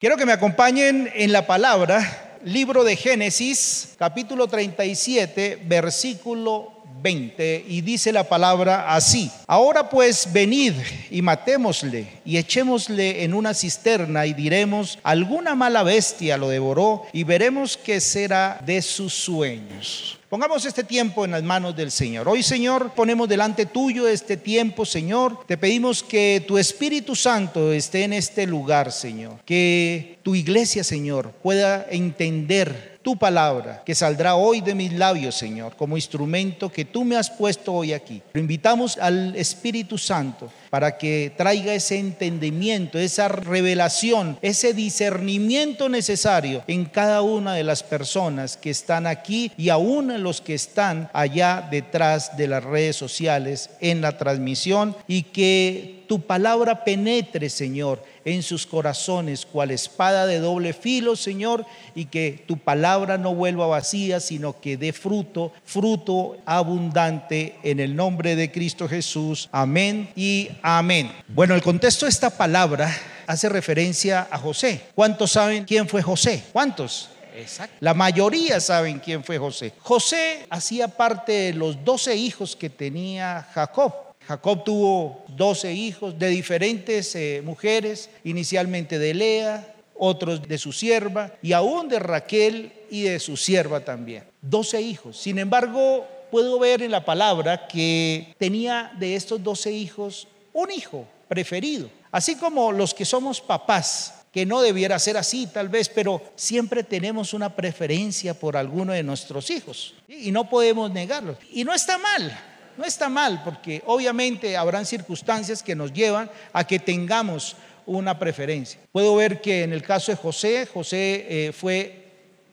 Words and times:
Quiero 0.00 0.16
que 0.16 0.24
me 0.24 0.32
acompañen 0.32 1.10
en 1.14 1.30
la 1.30 1.46
palabra, 1.46 2.38
libro 2.42 2.84
de 2.84 2.96
Génesis, 2.96 3.96
capítulo 3.98 4.46
37, 4.46 5.60
versículo 5.66 6.72
20, 7.02 7.64
y 7.68 7.80
dice 7.80 8.12
la 8.12 8.28
palabra 8.28 8.94
así, 8.94 9.30
ahora 9.46 9.88
pues 9.88 10.28
venid 10.32 10.74
y 11.10 11.22
matémosle 11.22 12.06
y 12.24 12.36
echémosle 12.36 13.24
en 13.24 13.34
una 13.34 13.54
cisterna 13.54 14.26
y 14.26 14.32
diremos, 14.32 14.98
alguna 15.02 15.54
mala 15.54 15.82
bestia 15.82 16.36
lo 16.36 16.48
devoró 16.48 17.06
y 17.12 17.24
veremos 17.24 17.76
qué 17.76 18.00
será 18.00 18.60
de 18.64 18.82
sus 18.82 19.14
sueños. 19.14 20.20
Pongamos 20.30 20.64
este 20.64 20.84
tiempo 20.84 21.24
en 21.24 21.32
las 21.32 21.42
manos 21.42 21.74
del 21.74 21.90
Señor. 21.90 22.28
Hoy, 22.28 22.44
Señor, 22.44 22.92
ponemos 22.94 23.28
delante 23.28 23.66
tuyo 23.66 24.06
este 24.06 24.36
tiempo, 24.36 24.86
Señor. 24.86 25.44
Te 25.44 25.58
pedimos 25.58 26.04
que 26.04 26.44
tu 26.46 26.56
Espíritu 26.56 27.16
Santo 27.16 27.72
esté 27.72 28.04
en 28.04 28.12
este 28.12 28.46
lugar, 28.46 28.92
Señor. 28.92 29.40
Que 29.44 30.20
tu 30.22 30.36
iglesia, 30.36 30.84
Señor, 30.84 31.32
pueda 31.42 31.84
entender 31.90 32.89
tu 33.02 33.16
palabra 33.16 33.82
que 33.84 33.94
saldrá 33.94 34.34
hoy 34.34 34.60
de 34.60 34.74
mis 34.74 34.92
labios, 34.92 35.34
Señor, 35.34 35.76
como 35.76 35.96
instrumento 35.96 36.70
que 36.70 36.84
tú 36.84 37.04
me 37.04 37.16
has 37.16 37.30
puesto 37.30 37.72
hoy 37.72 37.92
aquí. 37.92 38.22
Lo 38.32 38.40
invitamos 38.40 38.98
al 38.98 39.34
Espíritu 39.36 39.96
Santo 39.96 40.50
para 40.68 40.98
que 40.98 41.32
traiga 41.36 41.74
ese 41.74 41.98
entendimiento, 41.98 42.98
esa 42.98 43.28
revelación, 43.28 44.38
ese 44.42 44.74
discernimiento 44.74 45.88
necesario 45.88 46.62
en 46.66 46.84
cada 46.84 47.22
una 47.22 47.54
de 47.54 47.64
las 47.64 47.82
personas 47.82 48.56
que 48.56 48.70
están 48.70 49.06
aquí 49.06 49.50
y 49.56 49.70
aún 49.70 50.22
los 50.22 50.40
que 50.40 50.54
están 50.54 51.10
allá 51.12 51.66
detrás 51.70 52.36
de 52.36 52.48
las 52.48 52.62
redes 52.62 52.96
sociales 52.96 53.70
en 53.80 54.00
la 54.00 54.16
transmisión 54.18 54.96
y 55.08 55.22
que 55.22 56.04
tu 56.06 56.20
palabra 56.20 56.84
penetre, 56.84 57.48
Señor, 57.48 58.02
en 58.24 58.42
sus 58.42 58.66
corazones, 58.66 59.46
cual 59.46 59.70
espada 59.70 60.26
de 60.26 60.38
doble 60.38 60.72
filo, 60.72 61.16
Señor, 61.16 61.66
y 61.94 62.06
que 62.06 62.44
tu 62.46 62.58
palabra 62.58 63.18
no 63.18 63.34
vuelva 63.34 63.66
vacía, 63.66 64.20
sino 64.20 64.60
que 64.60 64.76
dé 64.76 64.92
fruto, 64.92 65.52
fruto 65.64 66.36
abundante 66.46 67.56
en 67.62 67.80
el 67.80 67.96
nombre 67.96 68.36
de 68.36 68.50
Cristo 68.50 68.88
Jesús. 68.88 69.48
Amén 69.52 70.10
y 70.16 70.48
amén. 70.62 71.10
Bueno, 71.28 71.54
el 71.54 71.62
contexto 71.62 72.06
de 72.06 72.10
esta 72.10 72.30
palabra 72.30 72.94
hace 73.26 73.48
referencia 73.48 74.28
a 74.30 74.38
José. 74.38 74.82
¿Cuántos 74.94 75.32
saben 75.32 75.64
quién 75.64 75.88
fue 75.88 76.02
José? 76.02 76.42
¿Cuántos? 76.52 77.10
Exacto. 77.36 77.76
La 77.80 77.94
mayoría 77.94 78.60
saben 78.60 78.98
quién 78.98 79.24
fue 79.24 79.38
José. 79.38 79.72
José 79.80 80.46
hacía 80.50 80.88
parte 80.88 81.32
de 81.32 81.52
los 81.54 81.84
doce 81.84 82.16
hijos 82.16 82.56
que 82.56 82.68
tenía 82.68 83.46
Jacob. 83.54 84.09
Jacob 84.26 84.64
tuvo 84.64 85.24
12 85.28 85.72
hijos 85.72 86.18
de 86.18 86.28
diferentes 86.28 87.14
eh, 87.16 87.42
mujeres, 87.44 88.10
inicialmente 88.24 88.98
de 88.98 89.14
Lea, 89.14 89.74
otros 90.02 90.46
de 90.48 90.56
su 90.56 90.72
sierva 90.72 91.32
y 91.42 91.52
aún 91.52 91.88
de 91.88 91.98
Raquel 91.98 92.72
y 92.90 93.02
de 93.02 93.20
su 93.20 93.36
sierva 93.36 93.80
también. 93.80 94.24
12 94.42 94.80
hijos. 94.80 95.16
Sin 95.18 95.38
embargo, 95.38 96.06
puedo 96.30 96.58
ver 96.58 96.82
en 96.82 96.90
la 96.90 97.04
palabra 97.04 97.66
que 97.66 98.34
tenía 98.38 98.92
de 98.98 99.14
estos 99.14 99.42
12 99.42 99.72
hijos 99.72 100.28
un 100.52 100.70
hijo 100.70 101.06
preferido. 101.28 101.90
Así 102.10 102.36
como 102.36 102.72
los 102.72 102.94
que 102.94 103.04
somos 103.04 103.40
papás, 103.40 104.14
que 104.32 104.46
no 104.46 104.62
debiera 104.62 104.98
ser 104.98 105.16
así 105.16 105.46
tal 105.46 105.68
vez, 105.68 105.88
pero 105.88 106.22
siempre 106.36 106.82
tenemos 106.82 107.34
una 107.34 107.54
preferencia 107.54 108.34
por 108.34 108.56
alguno 108.56 108.92
de 108.92 109.02
nuestros 109.02 109.50
hijos 109.50 109.94
y 110.08 110.30
no 110.30 110.48
podemos 110.48 110.90
negarlo. 110.90 111.36
Y 111.52 111.64
no 111.64 111.74
está 111.74 111.98
mal, 111.98 112.38
no 112.80 112.86
está 112.86 113.10
mal 113.10 113.42
porque 113.44 113.82
obviamente 113.84 114.56
habrán 114.56 114.86
circunstancias 114.86 115.62
que 115.62 115.76
nos 115.76 115.92
llevan 115.92 116.30
a 116.54 116.66
que 116.66 116.78
tengamos 116.78 117.54
una 117.84 118.18
preferencia. 118.18 118.80
Puedo 118.90 119.14
ver 119.16 119.42
que 119.42 119.64
en 119.64 119.74
el 119.74 119.82
caso 119.82 120.10
de 120.10 120.16
José, 120.16 120.64
José 120.64 121.26
eh, 121.28 121.52
fue 121.52 122.06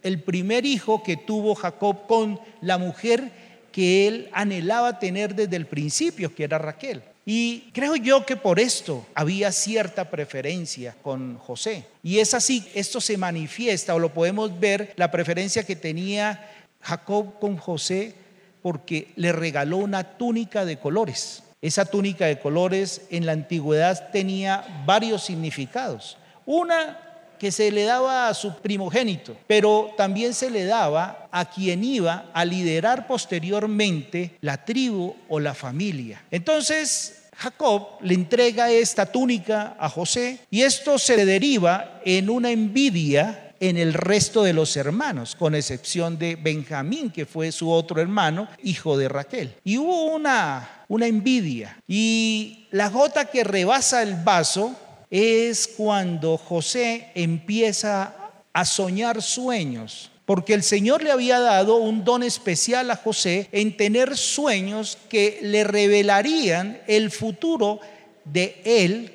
el 0.04 0.22
primer 0.22 0.66
hijo 0.66 1.02
que 1.02 1.16
tuvo 1.16 1.56
Jacob 1.56 2.08
con 2.08 2.42
la 2.60 2.78
mujer 2.78 3.32
que 3.72 4.06
él 4.06 4.30
anhelaba 4.34 5.00
tener 5.00 5.34
desde 5.34 5.56
el 5.56 5.66
principio, 5.66 6.36
que 6.36 6.44
era 6.44 6.58
Raquel. 6.58 7.04
Y 7.26 7.70
creo 7.74 7.96
yo 7.96 8.26
que 8.26 8.36
por 8.36 8.60
esto 8.60 9.06
había 9.16 9.54
cierta 9.54 10.10
preferencia 10.10 10.94
con 11.02 11.38
José. 11.38 11.86
Y 12.04 12.20
es 12.20 12.34
así, 12.34 12.68
esto 12.74 13.00
se 13.00 13.16
manifiesta 13.16 13.96
o 13.96 14.00
lo 14.00 14.14
podemos 14.14 14.60
ver, 14.60 14.92
la 14.98 15.10
preferencia 15.10 15.64
que 15.64 15.78
tenía 15.78 16.52
Jacob 16.82 17.40
con 17.40 17.56
José 17.56 18.27
porque 18.68 19.14
le 19.16 19.32
regaló 19.32 19.78
una 19.78 20.18
túnica 20.18 20.66
de 20.66 20.78
colores. 20.78 21.42
Esa 21.62 21.86
túnica 21.86 22.26
de 22.26 22.38
colores 22.38 23.04
en 23.10 23.26
la 23.26 23.32
antigüedad 23.32 24.10
tenía 24.12 24.84
varios 24.86 25.24
significados. 25.24 26.18
Una 26.46 27.00
que 27.40 27.50
se 27.50 27.72
le 27.72 27.86
daba 27.86 28.28
a 28.28 28.34
su 28.34 28.58
primogénito, 28.58 29.38
pero 29.48 29.94
también 29.96 30.34
se 30.34 30.50
le 30.50 30.66
daba 30.66 31.30
a 31.32 31.50
quien 31.50 31.82
iba 31.82 32.26
a 32.34 32.44
liderar 32.44 33.08
posteriormente 33.08 34.36
la 34.42 34.66
tribu 34.66 35.16
o 35.30 35.40
la 35.40 35.54
familia. 35.54 36.22
Entonces, 36.30 37.30
Jacob 37.38 37.88
le 38.02 38.16
entrega 38.16 38.70
esta 38.70 39.06
túnica 39.06 39.78
a 39.80 39.88
José 39.88 40.40
y 40.52 40.64
esto 40.64 41.00
se 41.00 41.26
deriva 41.26 42.02
en 42.04 42.30
una 42.30 42.52
envidia 42.52 43.47
en 43.60 43.78
el 43.78 43.94
resto 43.94 44.44
de 44.44 44.54
los 44.54 44.76
hermanos, 44.78 45.36
con 45.36 45.56
excepción 45.56 46.18
de 46.18 46.36
Benjamín, 46.36 47.10
que 47.10 47.26
fue 47.26 47.52
su 47.52 47.72
otro 47.72 48.02
hermano, 48.02 48.48
hijo 48.64 48.98
de 48.98 49.10
Raquel. 49.10 49.56
Y 49.64 49.78
hubo 49.78 50.14
una, 50.14 50.84
una 50.88 51.08
envidia. 51.08 51.78
Y 51.88 52.68
la 52.72 52.90
gota 52.90 53.26
que 53.26 53.44
rebasa 53.44 54.04
el 54.04 54.16
vaso 54.16 54.76
es 55.10 55.68
cuando 55.68 56.38
José 56.38 57.12
empieza 57.16 58.16
a 58.54 58.66
soñar 58.66 59.22
sueños. 59.22 60.12
Porque 60.26 60.54
el 60.54 60.64
Señor 60.64 61.04
le 61.04 61.12
había 61.12 61.40
dado 61.40 61.78
un 61.78 62.04
don 62.04 62.22
especial 62.22 62.92
a 62.92 62.98
José 62.98 63.48
en 63.54 63.78
tener 63.78 64.18
sueños 64.18 64.98
que 65.08 65.40
le 65.42 65.64
revelarían 65.64 66.82
el 66.86 67.12
futuro 67.12 67.80
de 68.26 68.62
él 68.66 69.14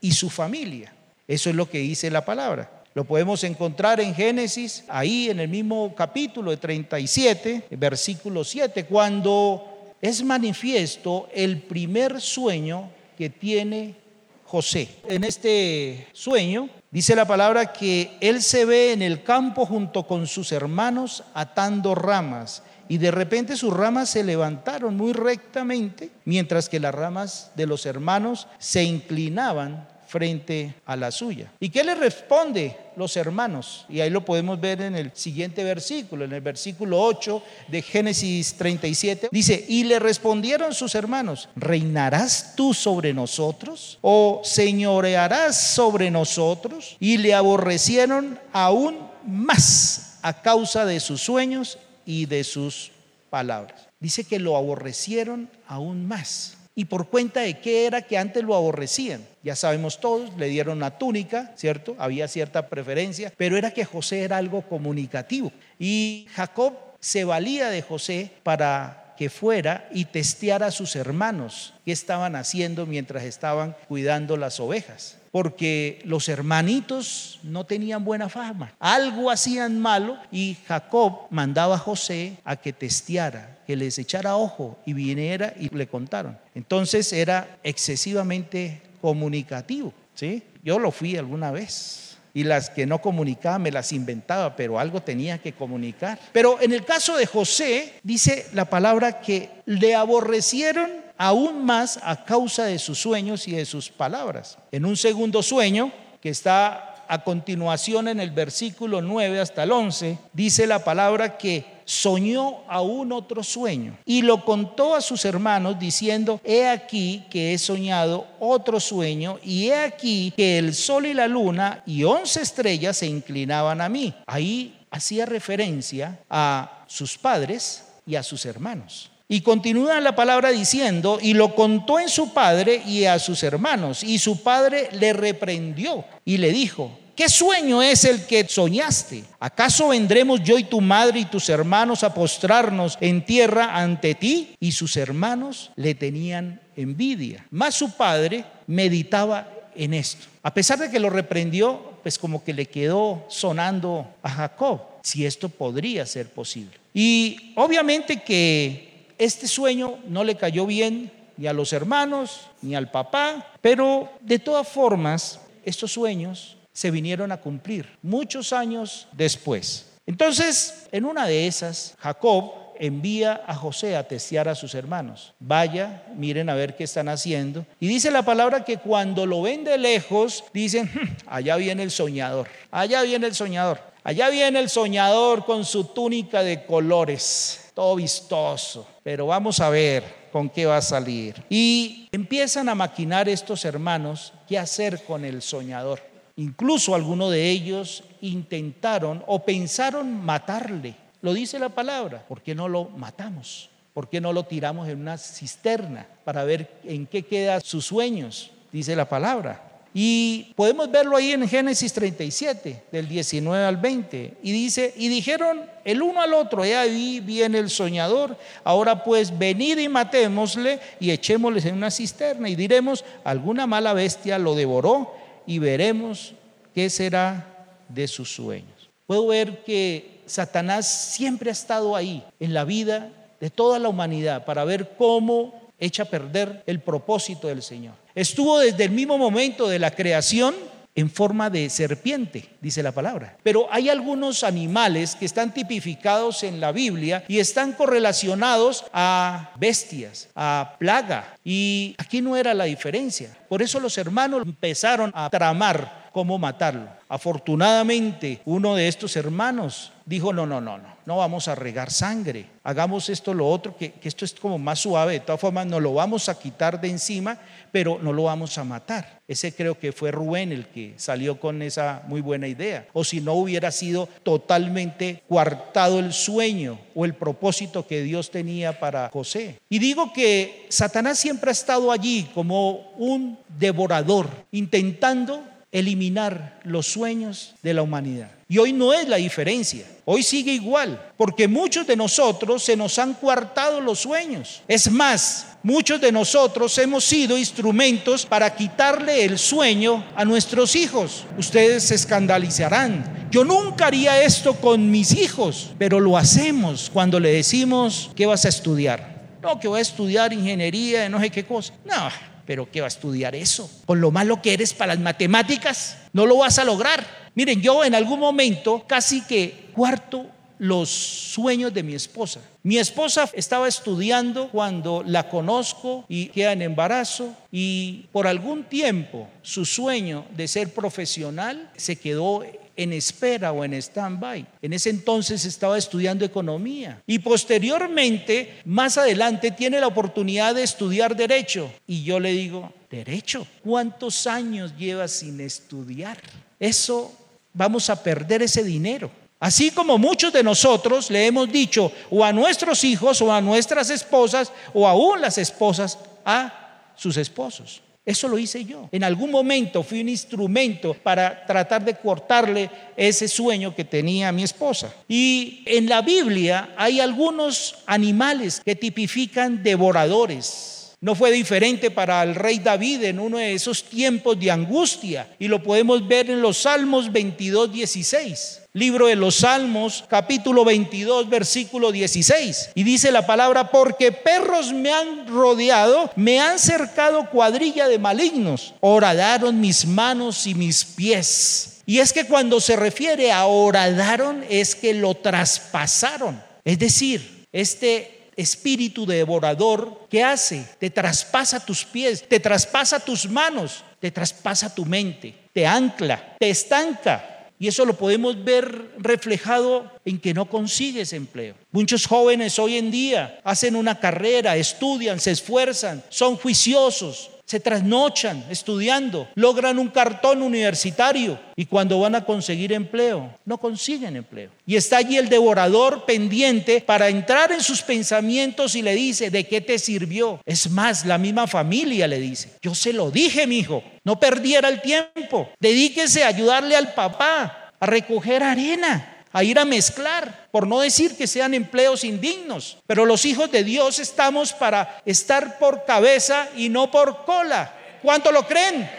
y 0.00 0.12
su 0.12 0.28
familia. 0.30 0.92
Eso 1.28 1.50
es 1.50 1.56
lo 1.56 1.70
que 1.70 1.78
dice 1.78 2.10
la 2.10 2.24
palabra. 2.24 2.77
Lo 2.98 3.04
podemos 3.04 3.44
encontrar 3.44 4.00
en 4.00 4.12
Génesis, 4.12 4.82
ahí 4.88 5.30
en 5.30 5.38
el 5.38 5.46
mismo 5.46 5.94
capítulo 5.94 6.50
de 6.50 6.56
37, 6.56 7.68
versículo 7.70 8.42
7, 8.42 8.86
cuando 8.86 9.94
es 10.02 10.24
manifiesto 10.24 11.28
el 11.32 11.62
primer 11.62 12.20
sueño 12.20 12.90
que 13.16 13.30
tiene 13.30 13.94
José. 14.42 14.88
En 15.08 15.22
este 15.22 16.08
sueño 16.12 16.70
dice 16.90 17.14
la 17.14 17.24
palabra 17.24 17.72
que 17.72 18.16
él 18.20 18.42
se 18.42 18.64
ve 18.64 18.94
en 18.94 19.02
el 19.02 19.22
campo 19.22 19.64
junto 19.64 20.04
con 20.04 20.26
sus 20.26 20.50
hermanos 20.50 21.22
atando 21.34 21.94
ramas 21.94 22.64
y 22.88 22.98
de 22.98 23.12
repente 23.12 23.54
sus 23.54 23.72
ramas 23.72 24.08
se 24.10 24.24
levantaron 24.24 24.96
muy 24.96 25.12
rectamente, 25.12 26.10
mientras 26.24 26.68
que 26.68 26.80
las 26.80 26.96
ramas 26.96 27.52
de 27.54 27.68
los 27.68 27.86
hermanos 27.86 28.48
se 28.58 28.82
inclinaban 28.82 29.86
frente 30.08 30.74
a 30.86 30.96
la 30.96 31.10
suya. 31.10 31.52
¿Y 31.60 31.68
qué 31.68 31.84
le 31.84 31.94
responde 31.94 32.76
los 32.96 33.16
hermanos? 33.16 33.84
Y 33.88 34.00
ahí 34.00 34.10
lo 34.10 34.24
podemos 34.24 34.58
ver 34.58 34.80
en 34.80 34.96
el 34.96 35.12
siguiente 35.14 35.62
versículo, 35.62 36.24
en 36.24 36.32
el 36.32 36.40
versículo 36.40 37.00
8 37.00 37.42
de 37.68 37.82
Génesis 37.82 38.54
37. 38.54 39.28
Dice, 39.30 39.64
y 39.68 39.84
le 39.84 39.98
respondieron 39.98 40.74
sus 40.74 40.94
hermanos, 40.94 41.48
¿reinarás 41.54 42.54
tú 42.56 42.74
sobre 42.74 43.12
nosotros? 43.12 43.98
¿O 44.00 44.40
señorearás 44.44 45.74
sobre 45.74 46.10
nosotros? 46.10 46.96
Y 46.98 47.18
le 47.18 47.34
aborrecieron 47.34 48.40
aún 48.52 48.98
más 49.26 50.18
a 50.22 50.42
causa 50.42 50.84
de 50.84 51.00
sus 51.00 51.20
sueños 51.20 51.78
y 52.06 52.26
de 52.26 52.44
sus 52.44 52.92
palabras. 53.30 53.88
Dice 54.00 54.24
que 54.24 54.38
lo 54.38 54.56
aborrecieron 54.56 55.50
aún 55.66 56.06
más. 56.06 56.57
¿Y 56.78 56.84
por 56.84 57.08
cuenta 57.08 57.40
de 57.40 57.58
qué 57.58 57.86
era 57.86 58.02
que 58.02 58.16
antes 58.16 58.44
lo 58.44 58.54
aborrecían? 58.54 59.26
Ya 59.42 59.56
sabemos 59.56 59.98
todos, 59.98 60.32
le 60.36 60.46
dieron 60.46 60.76
una 60.76 60.96
túnica, 60.96 61.50
¿cierto? 61.56 61.96
Había 61.98 62.28
cierta 62.28 62.68
preferencia, 62.68 63.32
pero 63.36 63.56
era 63.56 63.72
que 63.72 63.84
José 63.84 64.22
era 64.22 64.36
algo 64.36 64.62
comunicativo. 64.62 65.50
Y 65.76 66.28
Jacob 66.36 66.74
se 67.00 67.24
valía 67.24 67.70
de 67.70 67.82
José 67.82 68.30
para 68.44 69.07
que 69.18 69.28
fuera 69.28 69.88
y 69.92 70.04
testeara 70.04 70.66
a 70.66 70.70
sus 70.70 70.94
hermanos 70.94 71.74
qué 71.84 71.90
estaban 71.90 72.36
haciendo 72.36 72.86
mientras 72.86 73.24
estaban 73.24 73.74
cuidando 73.88 74.36
las 74.36 74.60
ovejas 74.60 75.18
porque 75.30 76.00
los 76.04 76.28
hermanitos 76.28 77.38
no 77.42 77.64
tenían 77.64 78.04
buena 78.04 78.28
fama. 78.28 78.72
Algo 78.78 79.30
hacían 79.30 79.78
malo 79.78 80.16
y 80.32 80.56
Jacob 80.66 81.26
mandaba 81.30 81.74
a 81.74 81.78
José 81.78 82.38
a 82.44 82.56
que 82.56 82.72
testeara, 82.72 83.58
que 83.66 83.76
les 83.76 83.98
echara 83.98 84.36
ojo 84.36 84.78
y 84.86 84.94
viniera 84.94 85.52
y 85.58 85.68
le 85.68 85.86
contaron. 85.86 86.38
Entonces 86.54 87.12
era 87.12 87.58
excesivamente 87.62 88.80
comunicativo, 89.00 89.92
¿sí? 90.14 90.42
Yo 90.62 90.78
lo 90.78 90.90
fui 90.90 91.16
alguna 91.16 91.50
vez. 91.50 92.07
Y 92.34 92.44
las 92.44 92.70
que 92.70 92.86
no 92.86 93.00
comunicaba 93.00 93.58
me 93.58 93.72
las 93.72 93.92
inventaba, 93.92 94.54
pero 94.54 94.78
algo 94.78 95.02
tenía 95.02 95.38
que 95.38 95.52
comunicar. 95.52 96.18
Pero 96.32 96.60
en 96.60 96.72
el 96.72 96.84
caso 96.84 97.16
de 97.16 97.26
José, 97.26 97.94
dice 98.02 98.46
la 98.52 98.66
palabra 98.66 99.20
que 99.20 99.50
le 99.66 99.94
aborrecieron 99.94 100.90
aún 101.16 101.64
más 101.64 101.98
a 102.02 102.24
causa 102.24 102.64
de 102.64 102.78
sus 102.78 102.98
sueños 102.98 103.48
y 103.48 103.52
de 103.52 103.66
sus 103.66 103.90
palabras. 103.90 104.56
En 104.70 104.84
un 104.84 104.96
segundo 104.96 105.42
sueño, 105.42 105.92
que 106.20 106.30
está 106.30 106.87
a 107.08 107.24
continuación 107.24 108.08
en 108.08 108.20
el 108.20 108.30
versículo 108.30 109.00
9 109.00 109.40
hasta 109.40 109.62
el 109.62 109.72
11, 109.72 110.18
dice 110.32 110.66
la 110.66 110.84
palabra 110.84 111.38
que 111.38 111.78
soñó 111.84 112.64
aún 112.68 113.12
otro 113.12 113.42
sueño 113.42 113.96
y 114.04 114.20
lo 114.20 114.44
contó 114.44 114.94
a 114.94 115.00
sus 115.00 115.24
hermanos 115.24 115.78
diciendo, 115.78 116.38
he 116.44 116.68
aquí 116.68 117.24
que 117.30 117.54
he 117.54 117.58
soñado 117.58 118.26
otro 118.38 118.78
sueño 118.78 119.38
y 119.42 119.68
he 119.68 119.76
aquí 119.80 120.34
que 120.36 120.58
el 120.58 120.74
sol 120.74 121.06
y 121.06 121.14
la 121.14 121.26
luna 121.26 121.82
y 121.86 122.04
once 122.04 122.42
estrellas 122.42 122.98
se 122.98 123.06
inclinaban 123.06 123.80
a 123.80 123.88
mí. 123.88 124.14
Ahí 124.26 124.78
hacía 124.90 125.24
referencia 125.24 126.18
a 126.28 126.84
sus 126.86 127.16
padres 127.16 127.84
y 128.06 128.16
a 128.16 128.22
sus 128.22 128.44
hermanos. 128.44 129.10
Y 129.30 129.42
continúa 129.42 130.00
la 130.00 130.16
palabra 130.16 130.50
diciendo, 130.50 131.18
y 131.20 131.34
lo 131.34 131.54
contó 131.54 132.00
en 132.00 132.08
su 132.08 132.32
padre 132.32 132.82
y 132.86 133.04
a 133.04 133.18
sus 133.18 133.42
hermanos, 133.42 134.02
y 134.02 134.18
su 134.18 134.42
padre 134.42 134.88
le 134.92 135.12
reprendió 135.12 136.02
y 136.24 136.38
le 136.38 136.50
dijo, 136.50 136.98
¿qué 137.14 137.28
sueño 137.28 137.82
es 137.82 138.04
el 138.04 138.24
que 138.24 138.48
soñaste? 138.48 139.24
¿Acaso 139.38 139.88
vendremos 139.88 140.42
yo 140.42 140.58
y 140.58 140.64
tu 140.64 140.80
madre 140.80 141.20
y 141.20 141.24
tus 141.26 141.50
hermanos 141.50 142.04
a 142.04 142.14
postrarnos 142.14 142.96
en 143.02 143.22
tierra 143.22 143.76
ante 143.76 144.14
ti? 144.14 144.54
Y 144.60 144.72
sus 144.72 144.96
hermanos 144.96 145.72
le 145.76 145.94
tenían 145.94 146.62
envidia. 146.74 147.44
Mas 147.50 147.74
su 147.74 147.90
padre 147.90 148.46
meditaba 148.66 149.46
en 149.76 149.92
esto. 149.92 150.26
A 150.42 150.54
pesar 150.54 150.78
de 150.78 150.90
que 150.90 151.00
lo 151.00 151.10
reprendió, 151.10 151.98
pues 152.02 152.18
como 152.18 152.42
que 152.42 152.54
le 152.54 152.64
quedó 152.64 153.26
sonando 153.28 154.06
a 154.22 154.30
Jacob 154.30 154.80
si 155.02 155.26
esto 155.26 155.50
podría 155.50 156.06
ser 156.06 156.30
posible. 156.30 156.78
Y 156.94 157.52
obviamente 157.56 158.22
que 158.22 158.87
este 159.18 159.48
sueño 159.48 159.98
no 160.06 160.24
le 160.24 160.36
cayó 160.36 160.64
bien 160.64 161.12
ni 161.36 161.46
a 161.46 161.52
los 161.52 161.72
hermanos 161.72 162.48
ni 162.62 162.74
al 162.74 162.90
papá, 162.90 163.52
pero 163.60 164.10
de 164.20 164.38
todas 164.38 164.66
formas 164.66 165.40
estos 165.64 165.92
sueños 165.92 166.56
se 166.72 166.90
vinieron 166.90 167.32
a 167.32 167.40
cumplir 167.40 167.98
muchos 168.02 168.52
años 168.52 169.08
después. 169.12 169.86
Entonces, 170.06 170.86
en 170.92 171.04
una 171.04 171.26
de 171.26 171.46
esas, 171.46 171.94
Jacob 171.98 172.52
envía 172.78 173.42
a 173.46 173.54
José 173.54 173.96
a 173.96 174.06
testear 174.06 174.48
a 174.48 174.54
sus 174.54 174.74
hermanos. 174.74 175.34
Vaya, 175.40 176.04
miren 176.14 176.48
a 176.48 176.54
ver 176.54 176.76
qué 176.76 176.84
están 176.84 177.08
haciendo. 177.08 177.66
Y 177.80 177.88
dice 177.88 178.10
la 178.10 178.22
palabra 178.22 178.64
que 178.64 178.78
cuando 178.78 179.26
lo 179.26 179.42
ven 179.42 179.64
de 179.64 179.76
lejos, 179.76 180.44
dicen, 180.52 180.86
hmm, 180.86 181.16
allá 181.26 181.56
viene 181.56 181.82
el 181.82 181.90
soñador, 181.90 182.48
allá 182.70 183.02
viene 183.02 183.26
el 183.26 183.34
soñador, 183.34 183.80
allá 184.04 184.30
viene 184.30 184.60
el 184.60 184.68
soñador 184.68 185.44
con 185.44 185.64
su 185.64 185.84
túnica 185.84 186.42
de 186.42 186.64
colores 186.64 187.67
todo 187.78 187.94
vistoso, 187.94 188.88
pero 189.04 189.28
vamos 189.28 189.60
a 189.60 189.70
ver 189.70 190.02
con 190.32 190.50
qué 190.50 190.66
va 190.66 190.78
a 190.78 190.82
salir. 190.82 191.44
Y 191.48 192.08
empiezan 192.10 192.68
a 192.68 192.74
maquinar 192.74 193.28
estos 193.28 193.64
hermanos 193.64 194.32
qué 194.48 194.58
hacer 194.58 195.04
con 195.04 195.24
el 195.24 195.42
soñador. 195.42 196.00
Incluso 196.34 196.92
algunos 196.92 197.30
de 197.30 197.48
ellos 197.48 198.02
intentaron 198.20 199.22
o 199.28 199.44
pensaron 199.44 200.12
matarle. 200.24 200.96
Lo 201.22 201.32
dice 201.32 201.60
la 201.60 201.68
palabra. 201.68 202.24
¿Por 202.26 202.42
qué 202.42 202.52
no 202.52 202.66
lo 202.66 202.86
matamos? 202.86 203.70
¿Por 203.94 204.08
qué 204.08 204.20
no 204.20 204.32
lo 204.32 204.42
tiramos 204.42 204.88
en 204.88 205.00
una 205.00 205.16
cisterna 205.16 206.04
para 206.24 206.42
ver 206.42 206.80
en 206.82 207.06
qué 207.06 207.22
quedan 207.22 207.60
sus 207.60 207.86
sueños? 207.86 208.50
Dice 208.72 208.96
la 208.96 209.08
palabra. 209.08 209.67
Y 209.94 210.52
podemos 210.54 210.90
verlo 210.90 211.16
ahí 211.16 211.32
en 211.32 211.48
Génesis 211.48 211.92
37, 211.92 212.84
del 212.92 213.08
19 213.08 213.64
al 213.64 213.76
20. 213.78 214.34
Y 214.42 214.52
dice, 214.52 214.92
y 214.96 215.08
dijeron 215.08 215.62
el 215.84 216.02
uno 216.02 216.20
al 216.20 216.34
otro, 216.34 216.64
he 216.64 216.76
ahí 216.76 217.20
viene 217.20 217.58
el 217.58 217.70
soñador, 217.70 218.36
ahora 218.64 219.02
pues 219.02 219.36
venid 219.36 219.78
y 219.78 219.88
matémosle 219.88 220.80
y 221.00 221.10
echémosle 221.10 221.66
en 221.68 221.76
una 221.76 221.90
cisterna 221.90 222.48
y 222.48 222.54
diremos, 222.54 223.04
alguna 223.24 223.66
mala 223.66 223.94
bestia 223.94 224.38
lo 224.38 224.54
devoró 224.54 225.14
y 225.46 225.58
veremos 225.58 226.34
qué 226.74 226.90
será 226.90 227.76
de 227.88 228.06
sus 228.06 228.34
sueños. 228.34 228.90
Puedo 229.06 229.28
ver 229.28 229.64
que 229.64 230.20
Satanás 230.26 230.86
siempre 230.86 231.48
ha 231.48 231.52
estado 231.52 231.96
ahí 231.96 232.22
en 232.38 232.52
la 232.52 232.64
vida 232.64 233.10
de 233.40 233.48
toda 233.48 233.78
la 233.78 233.88
humanidad 233.88 234.44
para 234.44 234.64
ver 234.64 234.94
cómo 234.98 235.70
echa 235.78 236.02
a 236.02 236.06
perder 236.06 236.62
el 236.66 236.80
propósito 236.80 237.48
del 237.48 237.62
Señor. 237.62 237.94
Estuvo 238.18 238.58
desde 238.58 238.82
el 238.82 238.90
mismo 238.90 239.16
momento 239.16 239.68
de 239.68 239.78
la 239.78 239.92
creación 239.92 240.52
en 240.96 241.08
forma 241.08 241.50
de 241.50 241.70
serpiente, 241.70 242.48
dice 242.60 242.82
la 242.82 242.90
palabra. 242.90 243.36
Pero 243.44 243.68
hay 243.70 243.88
algunos 243.88 244.42
animales 244.42 245.14
que 245.14 245.24
están 245.24 245.54
tipificados 245.54 246.42
en 246.42 246.58
la 246.58 246.72
Biblia 246.72 247.22
y 247.28 247.38
están 247.38 247.74
correlacionados 247.74 248.86
a 248.92 249.52
bestias, 249.56 250.30
a 250.34 250.74
plaga. 250.80 251.36
Y 251.44 251.94
aquí 251.96 252.20
no 252.20 252.36
era 252.36 252.54
la 252.54 252.64
diferencia. 252.64 253.38
Por 253.48 253.62
eso 253.62 253.78
los 253.78 253.96
hermanos 253.96 254.42
empezaron 254.44 255.12
a 255.14 255.30
tramar 255.30 256.07
cómo 256.18 256.36
matarlo. 256.36 256.88
Afortunadamente, 257.08 258.40
uno 258.44 258.74
de 258.74 258.88
estos 258.88 259.14
hermanos 259.14 259.92
dijo, 260.04 260.32
no, 260.32 260.48
no, 260.48 260.60
no, 260.60 260.76
no, 260.76 260.96
no 261.06 261.16
vamos 261.18 261.46
a 261.46 261.54
regar 261.54 261.92
sangre, 261.92 262.46
hagamos 262.64 263.08
esto, 263.08 263.32
lo 263.32 263.48
otro, 263.48 263.76
que, 263.76 263.94
esto 264.02 264.24
es 264.24 264.34
como 264.34 264.58
más 264.58 264.80
suave, 264.80 265.12
de 265.12 265.20
todas 265.20 265.40
formas 265.40 265.64
no 265.66 265.78
lo 265.78 265.94
vamos 265.94 266.28
a 266.28 266.36
quitar 266.36 266.80
de 266.80 266.88
encima, 266.88 267.38
pero 267.70 268.00
no 268.02 268.12
lo 268.12 268.24
vamos 268.24 268.58
a 268.58 268.64
matar. 268.64 269.20
Ese 269.28 269.54
creo 269.54 269.78
que 269.78 269.92
fue 269.92 270.10
Rubén 270.10 270.50
el 270.50 270.66
que 270.66 270.94
salió 270.96 271.38
con 271.38 271.62
esa 271.62 272.02
muy 272.08 272.20
buena 272.20 272.48
idea. 272.48 272.88
O 272.94 273.04
si 273.04 273.20
no 273.20 273.34
hubiera 273.34 273.70
sido 273.70 274.08
totalmente 274.24 275.22
coartado 275.28 276.00
el 276.00 276.12
sueño 276.12 276.80
o 276.96 277.04
el 277.04 277.14
propósito 277.14 277.86
que 277.86 278.02
Dios 278.02 278.32
tenía 278.32 278.80
para 278.80 279.08
José. 279.10 279.60
Y 279.68 279.78
digo 279.78 280.12
que 280.12 280.66
Satanás 280.68 281.20
siempre 281.20 281.50
ha 281.50 281.52
estado 281.52 281.92
allí 281.92 282.28
como 282.34 282.90
un 282.96 283.38
devorador, 283.56 284.28
intentando 284.50 285.44
eliminar 285.70 286.60
los 286.64 286.86
sueños 286.86 287.54
de 287.62 287.74
la 287.74 287.82
humanidad. 287.82 288.30
Y 288.48 288.56
hoy 288.56 288.72
no 288.72 288.94
es 288.94 289.06
la 289.06 289.16
diferencia. 289.16 289.84
Hoy 290.06 290.22
sigue 290.22 290.52
igual, 290.52 291.12
porque 291.18 291.46
muchos 291.46 291.86
de 291.86 291.96
nosotros 291.96 292.62
se 292.62 292.76
nos 292.76 292.98
han 292.98 293.12
coartado 293.12 293.78
los 293.80 293.98
sueños. 293.98 294.62
Es 294.66 294.90
más, 294.90 295.58
muchos 295.62 296.00
de 296.00 296.10
nosotros 296.10 296.78
hemos 296.78 297.04
sido 297.04 297.36
instrumentos 297.36 298.24
para 298.24 298.54
quitarle 298.54 299.24
el 299.26 299.38
sueño 299.38 300.06
a 300.16 300.24
nuestros 300.24 300.74
hijos. 300.76 301.26
Ustedes 301.36 301.82
se 301.82 301.96
escandalizarán. 301.96 303.28
Yo 303.30 303.44
nunca 303.44 303.88
haría 303.88 304.22
esto 304.22 304.54
con 304.54 304.90
mis 304.90 305.12
hijos, 305.12 305.72
pero 305.76 306.00
lo 306.00 306.16
hacemos 306.16 306.88
cuando 306.90 307.20
le 307.20 307.30
decimos 307.30 308.10
que 308.16 308.24
vas 308.24 308.46
a 308.46 308.48
estudiar. 308.48 309.18
No, 309.42 309.60
que 309.60 309.68
voy 309.68 309.80
a 309.80 309.82
estudiar 309.82 310.32
ingeniería, 310.32 311.06
no 311.10 311.20
sé 311.20 311.28
qué 311.28 311.44
cosa. 311.44 311.74
No, 311.84 312.08
pero 312.48 312.66
¿qué 312.72 312.80
va 312.80 312.86
a 312.86 312.88
estudiar 312.88 313.34
eso? 313.34 313.70
Con 313.84 314.00
lo 314.00 314.10
malo 314.10 314.40
que 314.40 314.54
eres 314.54 314.72
para 314.72 314.94
las 314.94 315.02
matemáticas, 315.02 315.98
no 316.14 316.24
lo 316.24 316.38
vas 316.38 316.58
a 316.58 316.64
lograr. 316.64 317.06
Miren, 317.34 317.60
yo 317.60 317.84
en 317.84 317.94
algún 317.94 318.18
momento 318.18 318.84
casi 318.86 319.20
que 319.20 319.66
cuarto 319.74 320.24
los 320.58 320.88
sueños 320.88 321.74
de 321.74 321.82
mi 321.82 321.92
esposa. 321.92 322.40
Mi 322.62 322.78
esposa 322.78 323.28
estaba 323.34 323.68
estudiando 323.68 324.48
cuando 324.48 325.02
la 325.04 325.28
conozco 325.28 326.06
y 326.08 326.28
queda 326.28 326.52
en 326.52 326.62
embarazo 326.62 327.34
y 327.52 328.06
por 328.12 328.26
algún 328.26 328.64
tiempo 328.64 329.28
su 329.42 329.66
sueño 329.66 330.24
de 330.34 330.48
ser 330.48 330.72
profesional 330.72 331.70
se 331.76 331.96
quedó 331.96 332.42
en 332.78 332.92
espera 332.92 333.50
o 333.50 333.64
en 333.64 333.74
stand-by. 333.74 334.46
En 334.62 334.72
ese 334.72 334.90
entonces 334.90 335.44
estaba 335.44 335.76
estudiando 335.76 336.24
economía 336.24 337.02
y 337.06 337.18
posteriormente, 337.18 338.60
más 338.64 338.96
adelante, 338.96 339.50
tiene 339.50 339.80
la 339.80 339.88
oportunidad 339.88 340.54
de 340.54 340.62
estudiar 340.62 341.16
derecho. 341.16 341.70
Y 341.88 342.04
yo 342.04 342.20
le 342.20 342.30
digo, 342.30 342.72
derecho, 342.88 343.46
¿cuántos 343.64 344.28
años 344.28 344.72
llevas 344.78 345.10
sin 345.10 345.40
estudiar? 345.40 346.18
Eso, 346.60 347.12
vamos 347.52 347.90
a 347.90 348.00
perder 348.00 348.42
ese 348.42 348.62
dinero. 348.62 349.10
Así 349.40 349.72
como 349.72 349.98
muchos 349.98 350.32
de 350.32 350.44
nosotros 350.44 351.10
le 351.10 351.26
hemos 351.26 351.50
dicho 351.50 351.90
o 352.10 352.24
a 352.24 352.32
nuestros 352.32 352.84
hijos 352.84 353.20
o 353.20 353.32
a 353.32 353.40
nuestras 353.40 353.90
esposas 353.90 354.52
o 354.72 354.86
aún 354.86 355.20
las 355.20 355.36
esposas 355.36 355.98
a 356.24 356.92
sus 356.94 357.16
esposos. 357.16 357.82
Eso 358.08 358.26
lo 358.26 358.38
hice 358.38 358.64
yo. 358.64 358.88
En 358.90 359.04
algún 359.04 359.30
momento 359.30 359.82
fui 359.82 360.00
un 360.00 360.08
instrumento 360.08 360.94
para 360.94 361.44
tratar 361.44 361.84
de 361.84 361.94
cortarle 361.94 362.70
ese 362.96 363.28
sueño 363.28 363.74
que 363.74 363.84
tenía 363.84 364.32
mi 364.32 364.44
esposa. 364.44 364.94
Y 365.06 365.62
en 365.66 365.90
la 365.90 366.00
Biblia 366.00 366.72
hay 366.78 367.00
algunos 367.00 367.74
animales 367.84 368.62
que 368.64 368.74
tipifican 368.74 369.62
devoradores. 369.62 370.96
No 371.02 371.14
fue 371.14 371.30
diferente 371.30 371.90
para 371.90 372.22
el 372.22 372.34
rey 372.34 372.60
David 372.60 373.04
en 373.04 373.20
uno 373.20 373.36
de 373.36 373.52
esos 373.52 373.84
tiempos 373.84 374.40
de 374.40 374.52
angustia. 374.52 375.28
Y 375.38 375.46
lo 375.46 375.62
podemos 375.62 376.08
ver 376.08 376.30
en 376.30 376.40
los 376.40 376.56
Salmos 376.56 377.12
22, 377.12 377.70
16 377.70 378.57
libro 378.72 379.06
de 379.06 379.16
los 379.16 379.36
Salmos, 379.36 380.04
capítulo 380.08 380.64
22, 380.64 381.28
versículo 381.28 381.90
16. 381.92 382.70
Y 382.74 382.84
dice 382.84 383.10
la 383.10 383.26
palabra, 383.26 383.70
porque 383.70 384.12
perros 384.12 384.72
me 384.72 384.92
han 384.92 385.26
rodeado, 385.26 386.10
me 386.16 386.40
han 386.40 386.58
cercado 386.58 387.30
cuadrilla 387.30 387.88
de 387.88 387.98
malignos, 387.98 388.74
horadaron 388.80 389.60
mis 389.60 389.86
manos 389.86 390.46
y 390.46 390.54
mis 390.54 390.84
pies. 390.84 391.80
Y 391.86 392.00
es 392.00 392.12
que 392.12 392.26
cuando 392.26 392.60
se 392.60 392.76
refiere 392.76 393.32
a 393.32 393.46
horadaron, 393.46 394.44
es 394.48 394.74
que 394.74 394.92
lo 394.92 395.14
traspasaron. 395.14 396.42
Es 396.64 396.78
decir, 396.78 397.46
este 397.50 398.28
espíritu 398.36 399.06
devorador, 399.06 400.06
¿qué 400.10 400.22
hace? 400.22 400.64
Te 400.78 400.90
traspasa 400.90 401.64
tus 401.64 401.84
pies, 401.84 402.22
te 402.28 402.38
traspasa 402.38 403.00
tus 403.00 403.28
manos, 403.28 403.82
te 403.98 404.10
traspasa 404.10 404.72
tu 404.74 404.84
mente 404.84 405.34
te 405.58 405.66
ancla, 405.66 406.36
te 406.38 406.50
estanca. 406.50 407.27
Y 407.58 407.66
eso 407.66 407.84
lo 407.84 407.96
podemos 407.96 408.44
ver 408.44 408.92
reflejado 408.98 409.90
en 410.04 410.18
que 410.18 410.32
no 410.32 410.48
consigues 410.48 411.12
empleo. 411.12 411.54
Muchos 411.72 412.06
jóvenes 412.06 412.58
hoy 412.58 412.76
en 412.76 412.90
día 412.90 413.40
hacen 413.42 413.74
una 413.74 413.98
carrera, 413.98 414.56
estudian, 414.56 415.18
se 415.18 415.32
esfuerzan, 415.32 416.04
son 416.08 416.36
juiciosos, 416.36 417.30
se 417.48 417.60
trasnochan 417.60 418.44
estudiando, 418.50 419.26
logran 419.34 419.78
un 419.78 419.88
cartón 419.88 420.42
universitario 420.42 421.40
y 421.56 421.64
cuando 421.64 421.98
van 421.98 422.14
a 422.14 422.26
conseguir 422.26 422.74
empleo, 422.74 423.34
no 423.46 423.56
consiguen 423.56 424.16
empleo. 424.16 424.50
Y 424.66 424.76
está 424.76 424.98
allí 424.98 425.16
el 425.16 425.30
devorador 425.30 426.04
pendiente 426.04 426.82
para 426.82 427.08
entrar 427.08 427.50
en 427.50 427.62
sus 427.62 427.80
pensamientos 427.80 428.74
y 428.74 428.82
le 428.82 428.94
dice, 428.94 429.30
¿de 429.30 429.44
qué 429.44 429.62
te 429.62 429.78
sirvió? 429.78 430.42
Es 430.44 430.70
más, 430.70 431.06
la 431.06 431.16
misma 431.16 431.46
familia 431.46 432.06
le 432.06 432.20
dice, 432.20 432.50
yo 432.60 432.74
se 432.74 432.92
lo 432.92 433.10
dije, 433.10 433.46
mi 433.46 433.60
hijo, 433.60 433.82
no 434.04 434.20
perdiera 434.20 434.68
el 434.68 434.82
tiempo, 434.82 435.48
dedíquese 435.58 436.24
a 436.24 436.28
ayudarle 436.28 436.76
al 436.76 436.92
papá 436.92 437.72
a 437.80 437.86
recoger 437.86 438.42
arena 438.42 439.17
a 439.38 439.44
ir 439.44 439.56
a 439.56 439.64
mezclar, 439.64 440.48
por 440.50 440.66
no 440.66 440.80
decir 440.80 441.16
que 441.16 441.28
sean 441.28 441.54
empleos 441.54 442.02
indignos. 442.02 442.78
Pero 442.88 443.06
los 443.06 443.24
hijos 443.24 443.52
de 443.52 443.62
Dios 443.62 444.00
estamos 444.00 444.52
para 444.52 445.00
estar 445.06 445.60
por 445.60 445.84
cabeza 445.84 446.48
y 446.56 446.68
no 446.68 446.90
por 446.90 447.24
cola. 447.24 447.72
¿Cuánto 448.02 448.32
lo 448.32 448.44
creen? 448.48 448.90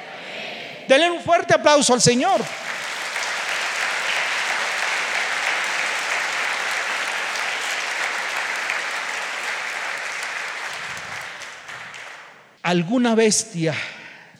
Denle 0.87 1.11
un 1.11 1.19
fuerte 1.19 1.53
aplauso 1.53 1.93
al 1.93 2.01
Señor. 2.01 2.39
Alguna 12.61 13.13
bestia, 13.13 13.75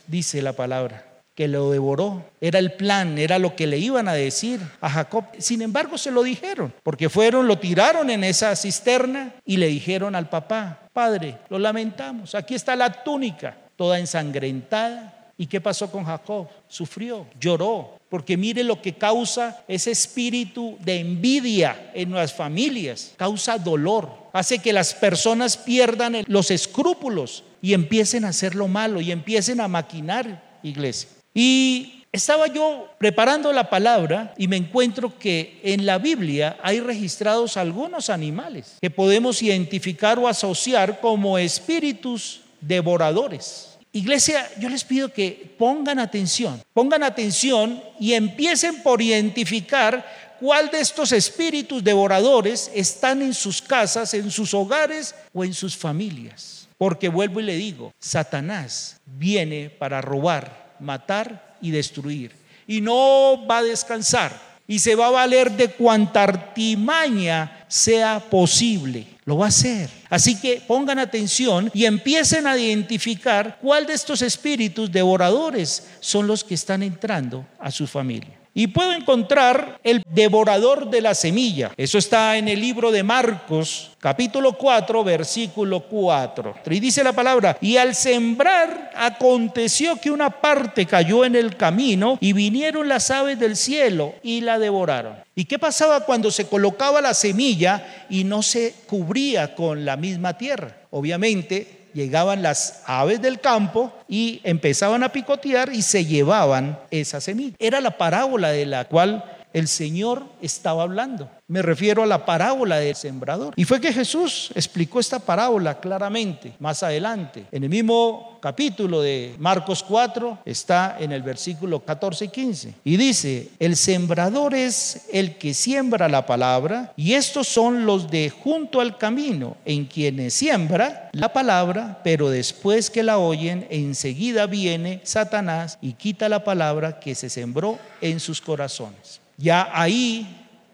dice 0.08 0.42
la 0.42 0.54
palabra, 0.54 1.09
que 1.40 1.48
lo 1.48 1.72
devoró. 1.72 2.26
Era 2.42 2.60
el 2.60 2.74
plan, 2.74 3.18
era 3.18 3.40
lo 3.40 3.56
que 3.56 3.66
le 3.66 3.78
iban 3.78 4.10
a 4.10 4.14
decir 4.14 4.60
a 4.82 4.90
Jacob. 4.90 5.24
Sin 5.38 5.62
embargo, 5.62 5.98
se 5.98 6.12
lo 6.12 6.22
dijeron, 6.22 6.74
porque 6.84 7.08
fueron, 7.08 7.48
lo 7.48 7.58
tiraron 7.58 8.10
en 8.10 8.26
esa 8.26 8.54
cisterna 8.58 9.36
y 9.46 9.56
le 9.56 9.68
dijeron 9.68 10.16
al 10.16 10.28
papá, 10.28 10.90
padre, 10.92 11.38
lo 11.48 11.58
lamentamos, 11.58 12.36
aquí 12.36 12.56
está 12.56 12.76
la 12.76 12.92
túnica, 12.92 13.56
toda 13.78 14.00
ensangrentada. 14.00 15.32
¿Y 15.38 15.48
qué 15.48 15.62
pasó 15.62 15.90
con 15.90 16.04
Jacob? 16.04 16.50
Sufrió, 16.68 17.26
lloró, 17.40 17.98
porque 18.10 18.36
mire 18.36 18.62
lo 18.62 18.82
que 18.82 18.96
causa 18.96 19.64
ese 19.70 19.92
espíritu 19.92 20.78
de 20.82 21.00
envidia 21.00 21.92
en 21.94 22.12
las 22.12 22.34
familias, 22.34 23.14
causa 23.16 23.58
dolor, 23.58 24.12
hace 24.34 24.60
que 24.60 24.74
las 24.74 24.94
personas 24.94 25.56
pierdan 25.56 26.18
los 26.28 26.52
escrúpulos 26.52 27.46
y 27.62 27.74
empiecen 27.74 28.26
a 28.26 28.30
hacer 28.30 28.56
lo 28.56 28.68
malo 28.68 29.00
y 29.00 29.14
empiecen 29.14 29.62
a 29.62 29.70
maquinar, 29.70 30.60
iglesia. 30.64 31.08
Y 31.34 32.06
estaba 32.12 32.48
yo 32.48 32.88
preparando 32.98 33.54
la 33.54 33.70
palabra 33.70 34.34
y 34.38 34.48
me 34.48 34.58
encuentro 34.58 35.18
que 35.20 35.60
en 35.64 35.86
la 35.86 35.98
Biblia 35.98 36.58
hay 36.64 36.80
registrados 36.80 37.56
algunos 37.58 38.10
animales 38.10 38.78
que 38.82 38.90
podemos 38.90 39.42
identificar 39.42 40.18
o 40.18 40.28
asociar 40.28 41.00
como 41.00 41.38
espíritus 41.38 42.42
devoradores. 42.62 43.78
Iglesia, 43.92 44.48
yo 44.60 44.70
les 44.70 44.84
pido 44.84 45.12
que 45.12 45.56
pongan 45.58 46.00
atención, 46.00 46.62
pongan 46.74 47.04
atención 47.04 47.82
y 48.00 48.14
empiecen 48.14 48.84
por 48.84 49.02
identificar 49.02 50.38
cuál 50.40 50.70
de 50.70 50.80
estos 50.80 51.12
espíritus 51.12 51.84
devoradores 51.84 52.72
están 52.74 53.22
en 53.22 53.34
sus 53.34 53.62
casas, 53.62 54.14
en 54.14 54.30
sus 54.32 54.54
hogares 54.54 55.16
o 55.34 55.44
en 55.44 55.54
sus 55.54 55.76
familias. 55.76 56.68
Porque 56.78 57.10
vuelvo 57.10 57.40
y 57.40 57.44
le 57.44 57.56
digo, 57.56 57.92
Satanás 58.00 58.98
viene 59.06 59.70
para 59.70 60.02
robar, 60.02 60.69
matar 60.80 61.56
y 61.62 61.72
destruir. 61.72 62.32
Y 62.68 62.82
no 62.82 63.46
va 63.50 63.60
a 63.60 63.64
descansar. 63.64 64.50
Y 64.68 64.80
se 64.80 64.96
va 64.96 65.08
a 65.08 65.12
valer 65.12 65.52
de 65.52 65.72
cuanta 65.72 66.24
artimaña 66.24 67.66
sea 67.68 68.20
posible. 68.20 69.08
Lo 69.26 69.38
va 69.38 69.46
a 69.46 69.50
hacer. 69.50 69.90
Así 70.10 70.40
que 70.40 70.62
pongan 70.68 71.00
atención 71.00 71.72
y 71.74 71.86
empiecen 71.86 72.48
a 72.48 72.58
identificar 72.58 73.58
cuál 73.62 73.86
de 73.86 73.94
estos 73.94 74.22
espíritus 74.22 74.92
devoradores 74.92 75.88
son 76.00 76.28
los 76.28 76.44
que 76.44 76.56
están 76.56 76.84
entrando 76.84 77.46
a 77.60 77.72
su 77.72 77.88
familia. 77.88 78.39
Y 78.54 78.68
puedo 78.68 78.92
encontrar 78.94 79.80
el 79.84 80.04
devorador 80.10 80.90
de 80.90 81.02
la 81.02 81.14
semilla. 81.14 81.72
Eso 81.78 81.98
está 81.98 82.38
en 82.38 82.48
el 82.48 82.60
libro 82.60 82.92
de 82.92 83.04
Marcos, 83.04 83.92
capítulo 84.00 84.54
4, 84.54 85.04
versículo 85.04 85.82
4. 85.82 86.56
Y 86.70 86.80
dice 86.80 87.04
la 87.04 87.14
palabra, 87.14 87.58
y 87.62 87.78
al 87.78 87.96
sembrar 87.96 88.92
aconteció 88.96 89.96
que 89.98 90.12
una 90.12 90.30
parte 90.30 90.86
cayó 90.86 91.26
en 91.26 91.36
el 91.36 91.56
camino 91.56 92.18
y 92.20 92.34
vinieron 92.34 92.88
las 92.88 93.12
aves 93.12 93.40
del 93.40 93.56
cielo 93.56 94.16
y 94.24 94.42
la 94.42 94.60
devoraron. 94.60 95.16
¿Y 95.36 95.46
qué 95.46 95.58
pasaba 95.58 96.06
cuando 96.06 96.32
se 96.32 96.48
colocaba 96.48 97.02
la 97.02 97.14
semilla 97.14 98.06
y 98.10 98.24
no 98.24 98.42
se 98.42 98.74
cubría 98.88 99.56
con 99.56 99.86
la 99.86 99.96
misma 99.96 100.38
tierra? 100.38 100.76
Obviamente 100.92 101.79
llegaban 101.94 102.42
las 102.42 102.84
aves 102.86 103.22
del 103.22 103.40
campo 103.40 103.94
y 104.08 104.42
empezaban 104.44 105.04
a 105.04 105.12
picotear 105.12 105.74
y 105.74 105.82
se 105.82 106.06
llevaban 106.06 106.80
esa 106.92 107.22
semilla. 107.22 107.56
Era 107.60 107.82
la 107.82 107.98
parábola 107.98 108.50
de 108.50 108.66
la 108.66 108.86
cual 108.86 109.39
el 109.54 109.68
Señor 109.68 110.26
estaba 110.42 110.84
hablando. 110.84 111.30
Me 111.48 111.64
refiero 111.64 112.04
a 112.04 112.06
la 112.06 112.26
parábola 112.26 112.78
del 112.78 112.96
sembrador. 112.96 113.54
Y 113.56 113.66
fue 113.66 113.82
que 113.82 113.92
Jesús 113.92 114.52
explicó 114.54 115.00
esta 115.00 115.18
parábola 115.18 115.80
claramente 115.80 116.54
más 116.60 116.84
adelante. 116.84 117.46
En 117.52 117.64
el 117.64 117.70
mismo 117.70 118.38
capítulo 118.40 119.02
de 119.02 119.36
Marcos 119.40 119.84
4 119.84 120.40
está 120.46 120.98
en 121.00 121.12
el 121.12 121.24
versículo 121.24 121.80
14 121.84 122.26
y 122.26 122.28
15. 122.28 122.74
Y 122.84 122.98
dice, 122.98 123.50
el 123.58 123.76
sembrador 123.76 124.54
es 124.54 125.08
el 125.12 125.38
que 125.38 125.56
siembra 125.56 126.08
la 126.08 126.28
palabra 126.28 126.94
y 126.96 127.14
estos 127.14 127.48
son 127.48 127.88
los 127.88 128.12
de 128.12 128.30
junto 128.30 128.80
al 128.80 128.98
camino 128.98 129.58
en 129.66 129.86
quienes 129.86 130.36
siembra 130.36 131.10
la 131.14 131.34
palabra, 131.34 132.00
pero 132.04 132.30
después 132.30 132.92
que 132.92 133.02
la 133.02 133.18
oyen, 133.18 133.66
enseguida 133.72 134.46
viene 134.46 135.02
Satanás 135.04 135.80
y 135.82 135.94
quita 135.94 136.30
la 136.30 136.44
palabra 136.44 137.00
que 137.00 137.16
se 137.16 137.30
sembró 137.30 137.80
en 138.02 138.20
sus 138.20 138.40
corazones. 138.40 139.19
Ya 139.40 139.70
ahí 139.72 140.28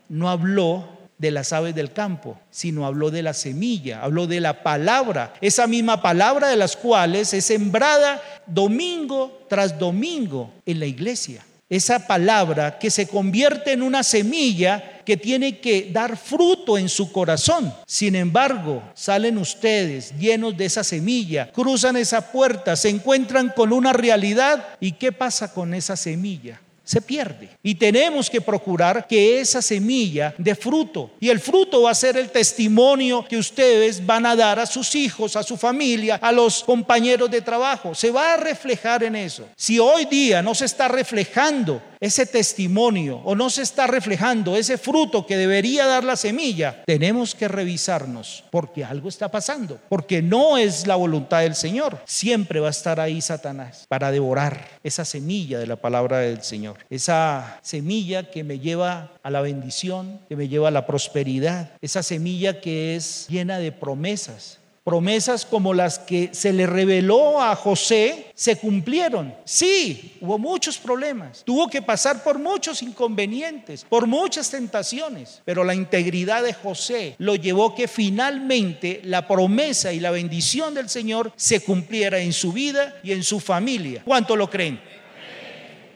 no 0.10 0.28
habló 0.28 0.90
de 1.20 1.30
las 1.32 1.54
aves 1.54 1.76
del 1.76 1.94
campo, 1.94 2.38
sino 2.50 2.86
habló 2.86 3.12
de 3.12 3.22
la 3.22 3.34
semilla, 3.34 4.02
habló 4.02 4.26
de 4.26 4.40
la 4.40 4.64
palabra, 4.64 5.34
esa 5.40 5.68
misma 5.68 6.02
palabra 6.02 6.50
de 6.50 6.58
las 6.58 6.76
cuales 6.76 7.34
es 7.34 7.46
sembrada 7.46 8.22
domingo 8.48 9.46
tras 9.48 9.78
domingo 9.78 10.52
en 10.66 10.80
la 10.80 10.88
iglesia. 10.88 11.46
Esa 11.70 12.06
palabra 12.06 12.78
que 12.78 12.92
se 12.92 13.08
convierte 13.08 13.72
en 13.72 13.82
una 13.82 14.04
semilla 14.04 15.02
que 15.06 15.18
tiene 15.18 15.60
que 15.60 15.90
dar 15.92 16.18
fruto 16.18 16.78
en 16.78 16.90
su 16.90 17.12
corazón. 17.12 17.74
Sin 17.86 18.16
embargo, 18.16 18.84
salen 18.96 19.38
ustedes 19.38 20.14
llenos 20.18 20.58
de 20.58 20.66
esa 20.66 20.84
semilla, 20.84 21.52
cruzan 21.52 21.98
esa 21.98 22.32
puerta, 22.32 22.76
se 22.76 22.90
encuentran 22.90 23.52
con 23.56 23.72
una 23.74 23.94
realidad 23.94 24.68
y 24.80 24.94
¿qué 24.94 25.12
pasa 25.12 25.54
con 25.54 25.74
esa 25.74 25.96
semilla? 25.96 26.60
Se 26.86 27.02
pierde. 27.02 27.50
Y 27.64 27.76
tenemos 27.76 28.30
que 28.30 28.40
procurar 28.40 29.08
que 29.08 29.42
esa 29.42 29.62
semilla 29.62 30.34
dé 30.38 30.56
fruto. 30.56 31.12
Y 31.20 31.30
el 31.30 31.40
fruto 31.40 31.82
va 31.82 31.92
a 31.92 31.96
ser 31.96 32.16
el 32.16 32.30
testimonio 32.30 33.26
que 33.28 33.38
ustedes 33.38 34.06
van 34.06 34.26
a 34.26 34.36
dar 34.36 34.60
a 34.60 34.66
sus 34.66 34.96
hijos, 34.96 35.36
a 35.36 35.44
su 35.44 35.58
familia, 35.58 36.20
a 36.22 36.32
los 36.32 36.64
compañeros 36.64 37.30
de 37.30 37.42
trabajo. 37.42 37.94
Se 37.94 38.12
va 38.12 38.36
a 38.36 38.38
reflejar 38.38 39.04
en 39.04 39.16
eso. 39.16 39.48
Si 39.58 39.80
hoy 39.80 40.06
día 40.06 40.42
no 40.42 40.56
se 40.56 40.66
está 40.66 40.88
reflejando 40.88 41.82
ese 42.00 42.26
testimonio 42.26 43.22
o 43.24 43.36
no 43.36 43.50
se 43.50 43.62
está 43.62 43.88
reflejando 43.88 44.56
ese 44.56 44.78
fruto 44.78 45.26
que 45.26 45.38
debería 45.38 45.86
dar 45.86 46.04
la 46.04 46.16
semilla, 46.16 46.84
tenemos 46.86 47.36
que 47.36 47.48
revisarnos 47.48 48.44
porque 48.52 48.84
algo 48.84 49.10
está 49.10 49.30
pasando, 49.30 49.80
porque 49.90 50.22
no 50.22 50.58
es 50.58 50.88
la 50.88 50.96
voluntad 50.96 51.42
del 51.42 51.56
Señor. 51.56 52.02
Siempre 52.06 52.60
va 52.60 52.68
a 52.68 52.72
estar 52.72 53.00
ahí 53.00 53.22
Satanás 53.22 53.86
para 53.88 54.12
devorar 54.12 54.68
esa 54.84 55.06
semilla 55.06 55.60
de 55.60 55.68
la 55.68 55.76
palabra 55.76 56.20
del 56.20 56.44
Señor, 56.44 56.78
esa 56.90 57.60
semilla 57.62 58.30
que 58.30 58.44
me 58.44 58.60
lleva 58.60 59.12
a 59.24 59.30
la 59.30 59.42
bendición, 59.42 60.20
que 60.28 60.36
me 60.36 60.48
lleva 60.48 60.68
a 60.68 60.72
la 60.72 60.86
prosperidad, 60.86 61.72
esa 61.82 62.04
semilla 62.04 62.62
que 62.62 62.96
es 62.96 63.28
llena 63.30 63.60
de 63.60 63.72
promesas, 63.72 64.60
promesas 64.86 65.48
como 65.48 65.74
las 65.74 65.98
que 65.98 66.30
se 66.32 66.54
le 66.54 66.68
reveló 66.68 67.42
a 67.42 67.56
José 67.56 68.28
se 68.36 68.56
cumplieron. 68.58 69.34
Sí, 69.44 70.16
hubo 70.22 70.38
muchos 70.38 70.78
problemas. 70.78 71.42
Tuvo 71.44 71.68
que 71.68 71.82
pasar 71.82 72.24
por 72.24 72.38
muchos 72.38 72.84
inconvenientes, 72.84 73.84
por 73.84 74.06
muchas 74.06 74.52
tentaciones, 74.52 75.42
pero 75.44 75.64
la 75.64 75.74
integridad 75.74 76.44
de 76.44 76.54
José 76.54 77.16
lo 77.18 77.34
llevó 77.34 77.74
que 77.74 77.88
finalmente 77.88 79.02
la 79.04 79.28
promesa 79.28 79.92
y 79.92 80.00
la 80.00 80.12
bendición 80.12 80.76
del 80.76 80.88
Señor 80.88 81.34
se 81.36 81.62
cumpliera 81.62 82.20
en 82.20 82.32
su 82.32 82.54
vida 82.54 82.96
y 83.04 83.12
en 83.12 83.24
su 83.24 83.40
familia. 83.40 84.04
¿Cuánto 84.06 84.36
lo 84.36 84.52
creen? 84.52 84.80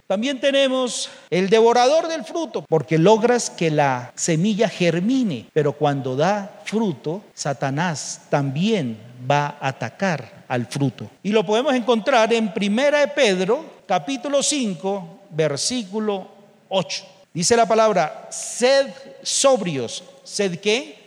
También 0.10 0.40
tenemos 0.40 1.08
el 1.30 1.52
devorador 1.52 2.08
del 2.08 2.24
fruto, 2.24 2.66
porque 2.68 2.98
logras 2.98 3.52
que 3.52 3.70
la 3.70 4.12
semilla 4.16 4.68
germine, 4.68 5.46
pero 5.54 5.74
cuando 5.74 6.16
da 6.16 6.62
fruto, 6.66 7.22
Satanás 7.36 8.22
también 8.28 8.98
va 9.30 9.60
a 9.62 9.68
atacar 9.68 10.46
al 10.48 10.66
fruto. 10.66 11.08
Y 11.22 11.32
lo 11.32 11.46
podemos 11.46 11.76
encontrar 11.76 12.34
en 12.34 12.52
Primera 12.52 13.06
Pedro, 13.14 13.64
capítulo 13.86 14.42
5, 14.42 15.20
versículo 15.30 16.28
8. 16.70 17.06
Dice 17.32 17.56
la 17.56 17.68
palabra, 17.68 18.30
sed 18.32 18.88
sobrios. 19.22 20.04
¿Sed 20.24 20.60
qué? 20.60 20.98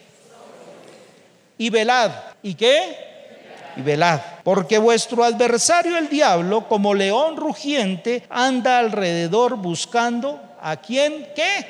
Y 1.59 1.71
velad. 1.71 2.13
¿Y 2.41 2.55
qué? 2.55 3.12
Y 3.77 3.83
velad. 3.83 4.21
Porque 4.45 4.79
vuestro 4.79 5.25
adversario 5.25 5.97
el 5.97 6.09
diablo, 6.09 6.69
como 6.69 6.95
león 6.95 7.37
rugiente, 7.37 8.25
anda 8.29 8.79
alrededor 8.79 9.57
buscando 9.57 10.41
a 10.61 10.77
quien 10.77 11.27
qué? 11.35 11.67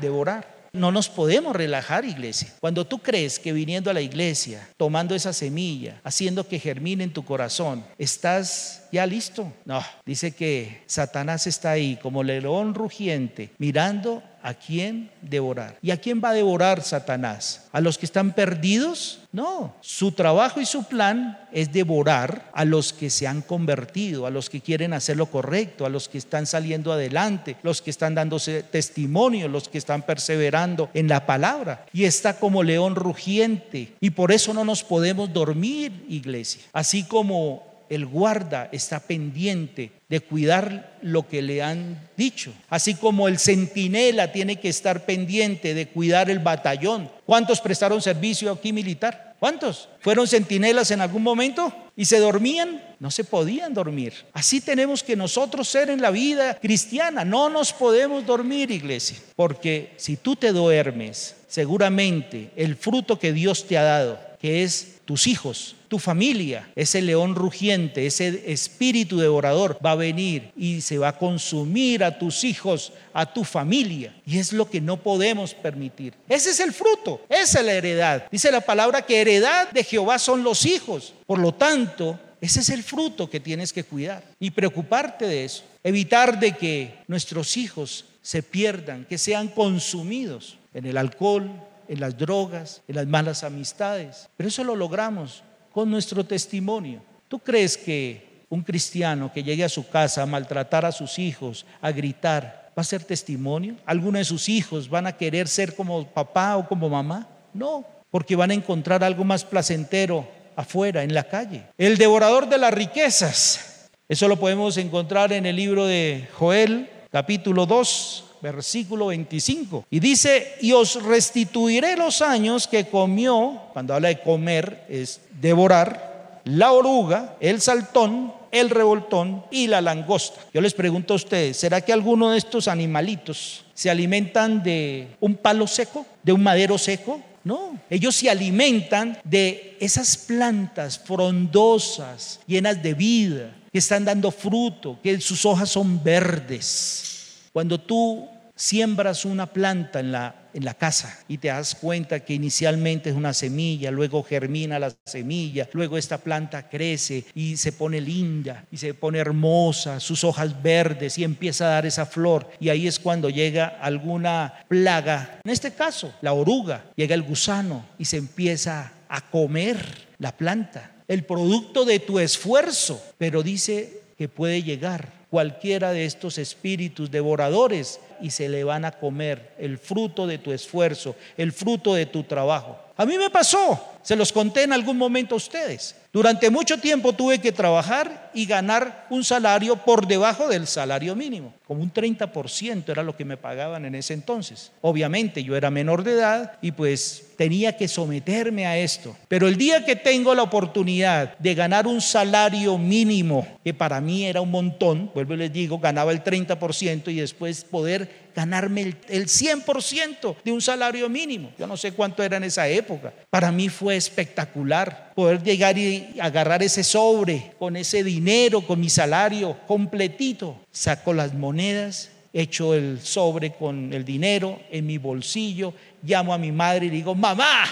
Devorar. 0.00 0.56
No 0.76 0.92
nos 0.92 1.08
podemos 1.08 1.56
relajar, 1.56 2.04
iglesia. 2.04 2.52
Cuando 2.60 2.86
tú 2.86 2.98
crees 2.98 3.38
que 3.38 3.54
viniendo 3.54 3.90
a 3.90 3.94
la 3.94 4.02
iglesia, 4.02 4.68
tomando 4.76 5.14
esa 5.14 5.32
semilla, 5.32 6.00
haciendo 6.04 6.46
que 6.46 6.58
germine 6.58 7.04
en 7.04 7.14
tu 7.14 7.24
corazón, 7.24 7.82
estás 7.96 8.82
ya 8.92 9.06
listo. 9.06 9.50
No, 9.64 9.82
dice 10.04 10.32
que 10.32 10.82
Satanás 10.86 11.46
está 11.46 11.70
ahí 11.70 11.98
como 12.02 12.22
león 12.22 12.74
rugiente, 12.74 13.50
mirando 13.56 14.22
a 14.46 14.54
quién 14.54 15.10
devorar. 15.22 15.76
¿Y 15.82 15.90
a 15.90 15.96
quién 15.96 16.22
va 16.24 16.28
a 16.28 16.32
devorar 16.32 16.80
Satanás? 16.80 17.66
¿A 17.72 17.80
los 17.80 17.98
que 17.98 18.06
están 18.06 18.32
perdidos? 18.32 19.18
No, 19.32 19.74
su 19.80 20.12
trabajo 20.12 20.60
y 20.60 20.66
su 20.66 20.84
plan 20.84 21.36
es 21.50 21.72
devorar 21.72 22.48
a 22.54 22.64
los 22.64 22.92
que 22.92 23.10
se 23.10 23.26
han 23.26 23.42
convertido, 23.42 24.24
a 24.24 24.30
los 24.30 24.48
que 24.48 24.60
quieren 24.60 24.92
hacer 24.92 25.16
lo 25.16 25.26
correcto, 25.26 25.84
a 25.84 25.88
los 25.88 26.08
que 26.08 26.18
están 26.18 26.46
saliendo 26.46 26.92
adelante, 26.92 27.56
los 27.64 27.82
que 27.82 27.90
están 27.90 28.14
dándose 28.14 28.62
testimonio, 28.62 29.48
los 29.48 29.68
que 29.68 29.78
están 29.78 30.02
perseverando 30.02 30.90
en 30.94 31.08
la 31.08 31.26
palabra. 31.26 31.84
Y 31.92 32.04
está 32.04 32.38
como 32.38 32.62
león 32.62 32.94
rugiente. 32.94 33.94
Y 33.98 34.10
por 34.10 34.30
eso 34.30 34.54
no 34.54 34.64
nos 34.64 34.84
podemos 34.84 35.32
dormir, 35.32 36.06
iglesia. 36.08 36.62
Así 36.72 37.02
como 37.02 37.75
el 37.88 38.06
guarda 38.06 38.68
está 38.72 39.00
pendiente 39.00 39.92
de 40.08 40.20
cuidar 40.20 40.98
lo 41.02 41.26
que 41.28 41.42
le 41.42 41.62
han 41.62 42.08
dicho, 42.16 42.52
así 42.68 42.94
como 42.94 43.28
el 43.28 43.38
centinela 43.38 44.32
tiene 44.32 44.56
que 44.56 44.68
estar 44.68 45.04
pendiente 45.04 45.74
de 45.74 45.88
cuidar 45.88 46.30
el 46.30 46.38
batallón. 46.38 47.10
¿Cuántos 47.24 47.60
prestaron 47.60 48.00
servicio 48.00 48.52
aquí 48.52 48.72
militar? 48.72 49.34
¿Cuántos? 49.38 49.88
¿Fueron 50.00 50.26
centinelas 50.26 50.90
en 50.90 51.00
algún 51.00 51.22
momento 51.22 51.72
y 51.94 52.06
se 52.06 52.18
dormían? 52.18 52.82
No 52.98 53.10
se 53.10 53.24
podían 53.24 53.74
dormir. 53.74 54.14
Así 54.32 54.60
tenemos 54.60 55.02
que 55.02 55.14
nosotros 55.14 55.68
ser 55.68 55.90
en 55.90 56.00
la 56.00 56.10
vida 56.10 56.54
cristiana. 56.54 57.24
No 57.24 57.50
nos 57.50 57.72
podemos 57.72 58.24
dormir, 58.24 58.70
iglesia, 58.70 59.18
porque 59.34 59.92
si 59.96 60.16
tú 60.16 60.36
te 60.36 60.52
duermes, 60.52 61.36
seguramente 61.48 62.50
el 62.56 62.76
fruto 62.76 63.18
que 63.18 63.32
Dios 63.32 63.66
te 63.66 63.76
ha 63.76 63.82
dado, 63.82 64.18
que 64.46 64.62
es 64.62 64.98
tus 65.04 65.26
hijos, 65.26 65.74
tu 65.88 65.98
familia, 65.98 66.70
ese 66.76 67.02
león 67.02 67.34
rugiente, 67.34 68.06
ese 68.06 68.44
espíritu 68.52 69.18
devorador 69.18 69.76
va 69.84 69.90
a 69.90 69.96
venir 69.96 70.52
y 70.56 70.82
se 70.82 70.98
va 70.98 71.08
a 71.08 71.18
consumir 71.18 72.04
a 72.04 72.16
tus 72.16 72.44
hijos, 72.44 72.92
a 73.12 73.26
tu 73.32 73.42
familia. 73.42 74.14
Y 74.24 74.38
es 74.38 74.52
lo 74.52 74.70
que 74.70 74.80
no 74.80 75.02
podemos 75.02 75.52
permitir. 75.52 76.14
Ese 76.28 76.50
es 76.50 76.60
el 76.60 76.72
fruto, 76.72 77.22
esa 77.28 77.58
es 77.58 77.66
la 77.66 77.72
heredad. 77.72 78.28
Dice 78.30 78.52
la 78.52 78.60
palabra 78.60 79.02
que 79.02 79.20
heredad 79.20 79.68
de 79.72 79.82
Jehová 79.82 80.20
son 80.20 80.44
los 80.44 80.64
hijos. 80.64 81.12
Por 81.26 81.40
lo 81.40 81.52
tanto, 81.52 82.16
ese 82.40 82.60
es 82.60 82.68
el 82.68 82.84
fruto 82.84 83.28
que 83.28 83.40
tienes 83.40 83.72
que 83.72 83.82
cuidar 83.82 84.22
y 84.38 84.52
preocuparte 84.52 85.26
de 85.26 85.44
eso. 85.44 85.64
Evitar 85.82 86.38
de 86.38 86.52
que 86.52 86.94
nuestros 87.08 87.56
hijos 87.56 88.04
se 88.22 88.44
pierdan, 88.44 89.06
que 89.06 89.18
sean 89.18 89.48
consumidos 89.48 90.56
en 90.72 90.86
el 90.86 90.98
alcohol, 90.98 91.50
en 91.88 92.00
las 92.00 92.16
drogas, 92.16 92.82
en 92.88 92.96
las 92.96 93.06
malas 93.06 93.44
amistades. 93.44 94.28
Pero 94.36 94.48
eso 94.48 94.64
lo 94.64 94.76
logramos 94.76 95.42
con 95.72 95.90
nuestro 95.90 96.24
testimonio. 96.24 97.02
¿Tú 97.28 97.38
crees 97.38 97.76
que 97.76 98.44
un 98.48 98.62
cristiano 98.62 99.32
que 99.32 99.42
llegue 99.42 99.64
a 99.64 99.68
su 99.68 99.88
casa 99.88 100.22
a 100.22 100.26
maltratar 100.26 100.84
a 100.84 100.92
sus 100.92 101.18
hijos, 101.18 101.66
a 101.80 101.90
gritar, 101.90 102.72
va 102.76 102.80
a 102.80 102.84
ser 102.84 103.04
testimonio? 103.04 103.76
¿Alguno 103.84 104.18
de 104.18 104.24
sus 104.24 104.48
hijos 104.48 104.88
van 104.88 105.06
a 105.06 105.16
querer 105.16 105.48
ser 105.48 105.74
como 105.74 106.06
papá 106.06 106.56
o 106.56 106.68
como 106.68 106.88
mamá? 106.88 107.28
No, 107.52 107.84
porque 108.10 108.36
van 108.36 108.50
a 108.50 108.54
encontrar 108.54 109.02
algo 109.02 109.24
más 109.24 109.44
placentero 109.44 110.28
afuera, 110.56 111.02
en 111.02 111.14
la 111.14 111.24
calle. 111.24 111.64
El 111.76 111.98
devorador 111.98 112.48
de 112.48 112.58
las 112.58 112.72
riquezas. 112.72 113.88
Eso 114.08 114.28
lo 114.28 114.38
podemos 114.38 114.76
encontrar 114.76 115.32
en 115.32 115.46
el 115.46 115.56
libro 115.56 115.84
de 115.84 116.28
Joel, 116.34 116.88
capítulo 117.10 117.66
2, 117.66 118.25
versículo 118.40 119.06
25. 119.06 119.86
Y 119.90 120.00
dice, 120.00 120.54
y 120.60 120.72
os 120.72 121.02
restituiré 121.02 121.96
los 121.96 122.22
años 122.22 122.66
que 122.66 122.86
comió, 122.86 123.60
cuando 123.72 123.94
habla 123.94 124.08
de 124.08 124.20
comer 124.20 124.84
es 124.88 125.20
devorar, 125.40 126.40
la 126.44 126.72
oruga, 126.72 127.36
el 127.40 127.60
saltón, 127.60 128.32
el 128.52 128.70
revoltón 128.70 129.44
y 129.50 129.66
la 129.66 129.80
langosta. 129.80 130.40
Yo 130.54 130.60
les 130.60 130.74
pregunto 130.74 131.14
a 131.14 131.16
ustedes, 131.16 131.56
¿será 131.56 131.80
que 131.80 131.92
alguno 131.92 132.30
de 132.30 132.38
estos 132.38 132.68
animalitos 132.68 133.64
se 133.74 133.90
alimentan 133.90 134.62
de 134.62 135.08
un 135.20 135.34
palo 135.34 135.66
seco, 135.66 136.06
de 136.22 136.32
un 136.32 136.42
madero 136.42 136.78
seco? 136.78 137.20
No, 137.44 137.78
ellos 137.90 138.16
se 138.16 138.28
alimentan 138.28 139.18
de 139.22 139.76
esas 139.80 140.16
plantas 140.16 140.98
frondosas, 140.98 142.40
llenas 142.46 142.82
de 142.82 142.94
vida, 142.94 143.54
que 143.70 143.78
están 143.78 144.04
dando 144.04 144.32
fruto, 144.32 144.98
que 145.00 145.20
sus 145.20 145.44
hojas 145.44 145.70
son 145.70 146.02
verdes. 146.02 147.15
Cuando 147.56 147.80
tú 147.80 148.28
siembras 148.54 149.24
una 149.24 149.46
planta 149.46 150.00
en 150.00 150.12
la, 150.12 150.50
en 150.52 150.62
la 150.66 150.74
casa 150.74 151.20
y 151.26 151.38
te 151.38 151.48
das 151.48 151.74
cuenta 151.74 152.20
que 152.20 152.34
inicialmente 152.34 153.08
es 153.08 153.16
una 153.16 153.32
semilla, 153.32 153.90
luego 153.90 154.22
germina 154.22 154.78
la 154.78 154.92
semilla, 155.06 155.66
luego 155.72 155.96
esta 155.96 156.18
planta 156.18 156.68
crece 156.68 157.24
y 157.34 157.56
se 157.56 157.72
pone 157.72 158.02
linda 158.02 158.66
y 158.70 158.76
se 158.76 158.92
pone 158.92 159.20
hermosa, 159.20 160.00
sus 160.00 160.22
hojas 160.22 160.62
verdes 160.62 161.16
y 161.16 161.24
empieza 161.24 161.64
a 161.64 161.70
dar 161.70 161.86
esa 161.86 162.04
flor. 162.04 162.46
Y 162.60 162.68
ahí 162.68 162.86
es 162.86 162.98
cuando 162.98 163.30
llega 163.30 163.68
alguna 163.80 164.52
plaga, 164.68 165.40
en 165.42 165.50
este 165.50 165.72
caso 165.72 166.12
la 166.20 166.34
oruga, 166.34 166.92
llega 166.94 167.14
el 167.14 167.22
gusano 167.22 167.86
y 167.98 168.04
se 168.04 168.18
empieza 168.18 168.92
a 169.08 169.30
comer 169.30 169.78
la 170.18 170.36
planta, 170.36 170.96
el 171.08 171.24
producto 171.24 171.86
de 171.86 172.00
tu 172.00 172.18
esfuerzo, 172.18 173.02
pero 173.16 173.42
dice 173.42 174.02
que 174.16 174.28
puede 174.28 174.62
llegar 174.62 175.12
cualquiera 175.30 175.92
de 175.92 176.04
estos 176.04 176.38
espíritus 176.38 177.10
devoradores 177.10 178.00
y 178.20 178.30
se 178.30 178.48
le 178.48 178.64
van 178.64 178.84
a 178.84 178.92
comer 178.92 179.52
el 179.58 179.78
fruto 179.78 180.26
de 180.26 180.38
tu 180.38 180.52
esfuerzo, 180.52 181.14
el 181.36 181.52
fruto 181.52 181.94
de 181.94 182.06
tu 182.06 182.22
trabajo. 182.22 182.78
A 182.96 183.04
mí 183.04 183.18
me 183.18 183.28
pasó, 183.28 183.78
se 184.06 184.14
los 184.14 184.32
conté 184.32 184.62
en 184.62 184.72
algún 184.72 184.96
momento 184.96 185.34
a 185.34 185.38
ustedes. 185.38 185.96
Durante 186.12 186.48
mucho 186.48 186.78
tiempo 186.78 187.12
tuve 187.12 187.40
que 187.40 187.50
trabajar 187.50 188.30
y 188.32 188.46
ganar 188.46 189.08
un 189.10 189.24
salario 189.24 189.76
por 189.76 190.06
debajo 190.06 190.46
del 190.46 190.68
salario 190.68 191.16
mínimo, 191.16 191.52
como 191.66 191.82
un 191.82 191.92
30% 191.92 192.88
era 192.88 193.02
lo 193.02 193.16
que 193.16 193.24
me 193.24 193.36
pagaban 193.36 193.84
en 193.84 193.96
ese 193.96 194.14
entonces. 194.14 194.70
Obviamente 194.80 195.42
yo 195.42 195.56
era 195.56 195.72
menor 195.72 196.04
de 196.04 196.12
edad 196.12 196.52
y 196.62 196.70
pues 196.70 197.32
tenía 197.36 197.76
que 197.76 197.88
someterme 197.88 198.64
a 198.64 198.78
esto. 198.78 199.16
Pero 199.28 199.48
el 199.48 199.56
día 199.56 199.84
que 199.84 199.96
tengo 199.96 200.34
la 200.34 200.44
oportunidad 200.44 201.36
de 201.38 201.54
ganar 201.54 201.86
un 201.86 202.00
salario 202.00 202.78
mínimo, 202.78 203.58
que 203.64 203.74
para 203.74 204.00
mí 204.00 204.24
era 204.24 204.40
un 204.40 204.52
montón, 204.52 205.10
vuelvo 205.12 205.34
y 205.34 205.38
les 205.38 205.52
digo, 205.52 205.78
ganaba 205.78 206.12
el 206.12 206.22
30% 206.22 207.12
y 207.12 207.16
después 207.16 207.64
poder 207.64 208.26
ganarme 208.36 208.82
el, 209.08 209.26
100% 209.26 210.36
de 210.44 210.52
un 210.52 210.60
salario 210.60 211.08
mínimo. 211.08 211.52
Yo 211.58 211.66
no 211.66 211.76
sé 211.76 211.92
cuánto 211.92 212.22
era 212.22 212.36
en 212.36 212.44
esa 212.44 212.68
época. 212.68 213.12
Para 213.30 213.50
mí 213.50 213.70
fue 213.70 213.95
espectacular 213.96 215.12
poder 215.14 215.42
llegar 215.42 215.78
y 215.78 216.14
agarrar 216.20 216.62
ese 216.62 216.84
sobre 216.84 217.52
con 217.58 217.76
ese 217.76 218.04
dinero, 218.04 218.60
con 218.60 218.80
mi 218.80 218.90
salario 218.90 219.56
completito. 219.66 220.58
Saco 220.70 221.12
las 221.12 221.34
monedas, 221.34 222.10
echo 222.32 222.74
el 222.74 223.00
sobre 223.00 223.52
con 223.52 223.92
el 223.92 224.04
dinero 224.04 224.60
en 224.70 224.86
mi 224.86 224.98
bolsillo, 224.98 225.72
llamo 226.02 226.34
a 226.34 226.38
mi 226.38 226.52
madre 226.52 226.86
y 226.86 226.90
digo, 226.90 227.14
mamá, 227.14 227.64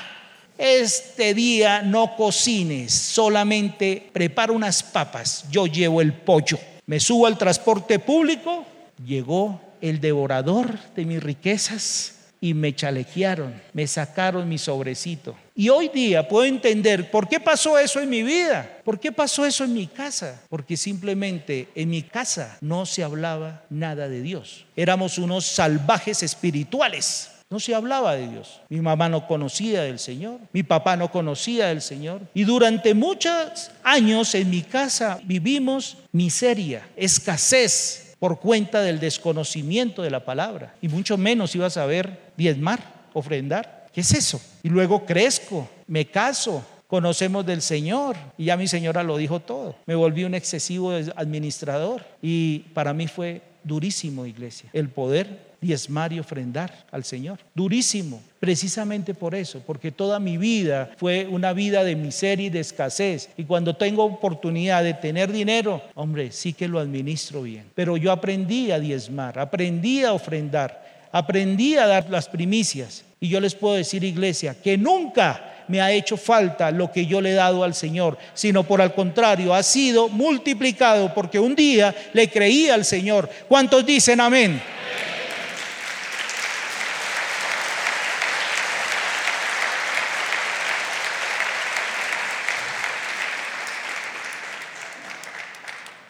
este 0.56 1.34
día 1.34 1.82
no 1.82 2.16
cocines, 2.16 2.92
solamente 2.92 4.08
prepara 4.12 4.52
unas 4.52 4.82
papas, 4.82 5.44
yo 5.50 5.66
llevo 5.66 6.00
el 6.00 6.12
pollo. 6.12 6.58
Me 6.86 7.00
subo 7.00 7.26
al 7.26 7.36
transporte 7.36 7.98
público, 7.98 8.64
llegó 9.04 9.60
el 9.80 10.00
devorador 10.00 10.78
de 10.94 11.04
mis 11.04 11.22
riquezas 11.22 12.13
y 12.44 12.52
me 12.52 12.76
chalequearon, 12.76 13.54
me 13.72 13.86
sacaron 13.86 14.46
mi 14.46 14.58
sobrecito. 14.58 15.34
Y 15.56 15.70
hoy 15.70 15.88
día 15.88 16.28
puedo 16.28 16.44
entender 16.44 17.10
por 17.10 17.26
qué 17.26 17.40
pasó 17.40 17.78
eso 17.78 18.00
en 18.00 18.10
mi 18.10 18.22
vida, 18.22 18.80
por 18.84 19.00
qué 19.00 19.10
pasó 19.12 19.46
eso 19.46 19.64
en 19.64 19.72
mi 19.72 19.86
casa, 19.86 20.42
porque 20.50 20.76
simplemente 20.76 21.70
en 21.74 21.88
mi 21.88 22.02
casa 22.02 22.58
no 22.60 22.84
se 22.84 23.02
hablaba 23.02 23.64
nada 23.70 24.10
de 24.10 24.20
Dios. 24.20 24.66
Éramos 24.76 25.16
unos 25.16 25.46
salvajes 25.46 26.22
espirituales. 26.22 27.30
No 27.48 27.58
se 27.60 27.74
hablaba 27.74 28.14
de 28.14 28.28
Dios. 28.28 28.60
Mi 28.68 28.80
mamá 28.80 29.08
no 29.08 29.26
conocía 29.26 29.82
del 29.82 29.98
Señor. 29.98 30.38
Mi 30.52 30.62
papá 30.62 30.98
no 30.98 31.10
conocía 31.10 31.68
del 31.68 31.80
Señor. 31.80 32.20
Y 32.34 32.44
durante 32.44 32.92
muchos 32.92 33.70
años 33.82 34.34
en 34.34 34.50
mi 34.50 34.60
casa 34.60 35.18
vivimos 35.24 35.96
miseria, 36.12 36.86
escasez, 36.94 38.03
por 38.24 38.40
cuenta 38.40 38.80
del 38.80 39.00
desconocimiento 39.00 40.00
de 40.00 40.08
la 40.08 40.24
palabra. 40.24 40.74
Y 40.80 40.88
mucho 40.88 41.18
menos 41.18 41.54
iba 41.54 41.66
a 41.66 41.70
saber 41.70 42.32
diezmar, 42.38 42.80
ofrendar. 43.12 43.88
¿Qué 43.92 44.00
es 44.00 44.14
eso? 44.14 44.40
Y 44.62 44.70
luego 44.70 45.04
crezco, 45.04 45.68
me 45.86 46.06
caso, 46.06 46.64
conocemos 46.86 47.44
del 47.44 47.60
Señor. 47.60 48.16
Y 48.38 48.46
ya 48.46 48.56
mi 48.56 48.66
señora 48.66 49.02
lo 49.02 49.18
dijo 49.18 49.40
todo. 49.40 49.76
Me 49.84 49.94
volví 49.94 50.24
un 50.24 50.34
excesivo 50.34 50.92
administrador. 51.16 52.02
Y 52.22 52.60
para 52.72 52.94
mí 52.94 53.08
fue 53.08 53.42
durísimo, 53.62 54.24
iglesia, 54.24 54.70
el 54.72 54.88
poder 54.88 55.53
diezmar 55.64 56.12
y 56.12 56.20
ofrendar 56.20 56.84
al 56.92 57.04
Señor. 57.04 57.38
Durísimo, 57.54 58.22
precisamente 58.38 59.14
por 59.14 59.34
eso, 59.34 59.62
porque 59.66 59.90
toda 59.90 60.20
mi 60.20 60.36
vida 60.36 60.90
fue 60.98 61.26
una 61.26 61.54
vida 61.54 61.82
de 61.82 61.96
miseria 61.96 62.46
y 62.46 62.50
de 62.50 62.60
escasez. 62.60 63.30
Y 63.36 63.44
cuando 63.44 63.74
tengo 63.74 64.04
oportunidad 64.04 64.84
de 64.84 64.94
tener 64.94 65.32
dinero, 65.32 65.82
hombre, 65.94 66.30
sí 66.32 66.52
que 66.52 66.68
lo 66.68 66.78
administro 66.78 67.42
bien. 67.42 67.64
Pero 67.74 67.96
yo 67.96 68.12
aprendí 68.12 68.70
a 68.70 68.78
diezmar, 68.78 69.38
aprendí 69.38 70.04
a 70.04 70.12
ofrendar, 70.12 71.08
aprendí 71.10 71.76
a 71.76 71.86
dar 71.86 72.10
las 72.10 72.28
primicias. 72.28 73.04
Y 73.18 73.28
yo 73.28 73.40
les 73.40 73.54
puedo 73.54 73.74
decir, 73.74 74.04
iglesia, 74.04 74.54
que 74.54 74.76
nunca 74.76 75.54
me 75.68 75.80
ha 75.80 75.90
hecho 75.90 76.18
falta 76.18 76.70
lo 76.70 76.92
que 76.92 77.06
yo 77.06 77.22
le 77.22 77.30
he 77.30 77.34
dado 77.34 77.64
al 77.64 77.74
Señor, 77.74 78.18
sino 78.34 78.64
por 78.64 78.82
al 78.82 78.94
contrario, 78.94 79.54
ha 79.54 79.62
sido 79.62 80.10
multiplicado 80.10 81.14
porque 81.14 81.38
un 81.38 81.54
día 81.54 81.94
le 82.12 82.28
creí 82.28 82.68
al 82.68 82.84
Señor. 82.84 83.30
¿Cuántos 83.48 83.86
dicen 83.86 84.20
amén? 84.20 84.60